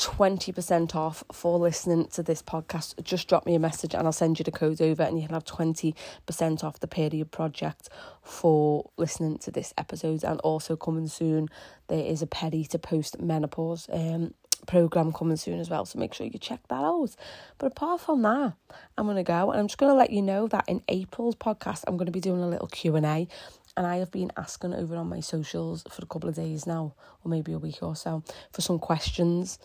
20% 0.00 0.94
off 0.94 1.22
for 1.30 1.58
listening 1.58 2.06
to 2.06 2.22
this 2.22 2.40
podcast, 2.40 3.02
just 3.02 3.28
drop 3.28 3.44
me 3.44 3.54
a 3.54 3.58
message 3.58 3.94
and 3.94 4.04
I'll 4.04 4.12
send 4.12 4.38
you 4.38 4.44
the 4.44 4.50
code 4.50 4.80
over 4.80 5.02
and 5.02 5.20
you 5.20 5.26
can 5.26 5.34
have 5.34 5.44
20% 5.44 5.94
off 6.64 6.80
the 6.80 6.86
period 6.86 7.30
project 7.30 7.90
for 8.22 8.90
listening 8.96 9.36
to 9.38 9.50
this 9.50 9.74
episode. 9.76 10.24
And 10.24 10.40
also 10.40 10.74
coming 10.74 11.06
soon, 11.06 11.48
there 11.88 12.02
is 12.02 12.22
a 12.22 12.26
peri 12.26 12.64
to 12.70 12.78
post 12.78 13.20
menopause 13.20 13.90
um, 13.92 14.32
program 14.66 15.12
coming 15.12 15.36
soon 15.36 15.60
as 15.60 15.68
well. 15.68 15.84
So 15.84 15.98
make 15.98 16.14
sure 16.14 16.26
you 16.26 16.38
check 16.38 16.60
that 16.68 16.82
out. 16.82 17.14
But 17.58 17.66
apart 17.66 18.00
from 18.00 18.22
that, 18.22 18.54
I'm 18.96 19.04
going 19.04 19.16
to 19.16 19.22
go 19.22 19.50
and 19.50 19.60
I'm 19.60 19.66
just 19.66 19.76
going 19.76 19.92
to 19.92 19.98
let 19.98 20.10
you 20.10 20.22
know 20.22 20.48
that 20.48 20.64
in 20.66 20.82
April's 20.88 21.36
podcast, 21.36 21.84
I'm 21.86 21.98
going 21.98 22.06
to 22.06 22.12
be 22.12 22.20
doing 22.20 22.40
a 22.40 22.48
little 22.48 22.68
Q&A 22.68 23.28
and 23.76 23.86
I 23.86 23.98
have 23.98 24.10
been 24.10 24.32
asking 24.38 24.72
over 24.72 24.96
on 24.96 25.10
my 25.10 25.20
socials 25.20 25.84
for 25.90 26.02
a 26.02 26.06
couple 26.06 26.30
of 26.30 26.36
days 26.36 26.66
now, 26.66 26.94
or 27.22 27.30
maybe 27.30 27.52
a 27.52 27.58
week 27.58 27.82
or 27.82 27.94
so, 27.94 28.22
for 28.50 28.62
some 28.62 28.78
questions 28.78 29.58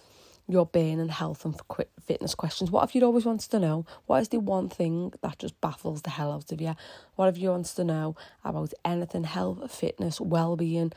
your 0.47 0.65
being 0.67 0.99
and 0.99 1.11
health 1.11 1.45
and 1.45 1.59
fitness 1.99 2.35
questions. 2.35 2.69
What 2.69 2.81
have 2.81 2.93
you 2.93 3.03
always 3.03 3.25
wanted 3.25 3.49
to 3.51 3.59
know? 3.59 3.85
What 4.05 4.21
is 4.21 4.29
the 4.29 4.39
one 4.39 4.69
thing 4.69 5.13
that 5.21 5.39
just 5.39 5.59
baffles 5.59 6.03
the 6.03 6.11
hell 6.11 6.31
out 6.31 6.51
of 6.51 6.61
you? 6.61 6.75
What 7.15 7.25
have 7.25 7.37
you 7.37 7.49
wanted 7.49 7.75
to 7.75 7.83
know 7.83 8.15
about 8.43 8.73
anything 8.83 9.23
health, 9.23 9.73
fitness, 9.73 10.21
well-being, 10.21 10.93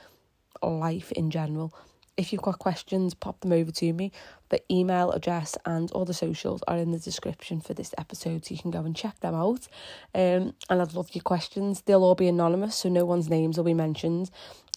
life 0.63 1.13
in 1.13 1.31
general? 1.31 1.75
If 2.19 2.33
you've 2.33 2.43
got 2.43 2.59
questions, 2.59 3.15
pop 3.15 3.41
them 3.41 3.53
over 3.53 3.71
to 3.71 3.93
me. 3.93 4.13
The 4.51 4.61
email 4.71 5.13
address 5.13 5.57
and 5.65 5.91
all 5.93 6.05
the 6.05 6.13
socials 6.13 6.63
are 6.67 6.77
in 6.77 6.91
the 6.91 6.99
description 6.99 7.61
for 7.61 7.75
this 7.75 7.95
episode, 7.97 8.45
so 8.45 8.55
you 8.55 8.61
can 8.61 8.73
go 8.73 8.81
and 8.81 8.95
check 8.95 9.21
them 9.21 9.35
out. 9.35 9.69
Um, 10.15 10.53
and 10.69 10.83
I'd 10.83 10.95
love 10.95 11.15
your 11.15 11.23
questions. 11.23 11.83
They'll 11.83 12.03
all 12.03 12.17
be 12.17 12.29
anonymous, 12.29 12.75
so 12.75 12.89
no 12.89 13.05
one's 13.05 13.31
names 13.31 13.57
will 13.57 13.65
be 13.65 13.73
mentioned 13.73 14.31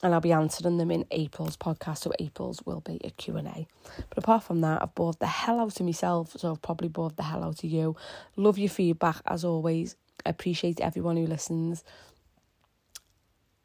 and 0.04 0.13
I'll 0.13 0.21
be 0.21 0.32
answering 0.32 0.77
them 0.77 0.91
in 0.91 1.06
April's 1.12 1.58
podcast. 1.58 1.99
So 1.99 2.12
April's 2.19 2.62
will 2.65 2.82
be 2.82 2.99
a 3.04 3.12
Q&A. 3.12 3.67
But 4.10 4.17
apart 4.17 4.43
from 4.43 4.62
that, 4.62 4.82
I've 4.82 4.95
bored 4.95 5.19
the 5.19 5.27
hell 5.27 5.60
out 5.60 5.80
of 5.80 5.86
myself, 5.86 6.34
so 6.38 6.51
I've 6.51 6.62
probably 6.62 6.88
bored 6.88 7.17
the 7.17 7.23
hell 7.23 7.43
out 7.43 7.63
of 7.63 7.69
you. 7.69 7.95
Love 8.36 8.58
your 8.58 8.69
feedback 8.69 9.21
as 9.27 9.43
always. 9.43 9.95
I 10.25 10.30
appreciate 10.30 10.80
everyone 10.80 11.17
who 11.17 11.27
listens. 11.27 11.84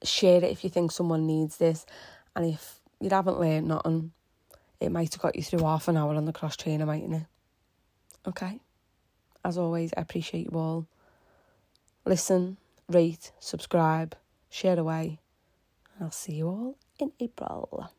Share 0.02 0.38
it 0.38 0.50
if 0.50 0.62
you 0.62 0.70
think 0.70 0.92
someone 0.92 1.26
needs 1.26 1.56
this. 1.56 1.86
And 2.34 2.46
if 2.46 2.75
you 3.00 3.10
haven't 3.10 3.40
learned 3.40 3.68
nothing. 3.68 4.12
It 4.80 4.90
might 4.90 5.12
have 5.14 5.22
got 5.22 5.36
you 5.36 5.42
through 5.42 5.60
half 5.60 5.88
an 5.88 5.96
hour 5.96 6.14
on 6.14 6.24
the 6.24 6.32
cross 6.32 6.56
trainer, 6.56 6.86
mightn't 6.86 7.14
it? 7.14 7.26
Okay. 8.26 8.60
As 9.44 9.56
always, 9.56 9.92
I 9.96 10.00
appreciate 10.00 10.50
you 10.50 10.58
all. 10.58 10.86
Listen, 12.04 12.56
rate, 12.88 13.32
subscribe, 13.38 14.16
share 14.50 14.78
away. 14.78 15.18
I'll 16.00 16.10
see 16.10 16.34
you 16.34 16.48
all 16.48 16.78
in 16.98 17.12
April. 17.20 17.90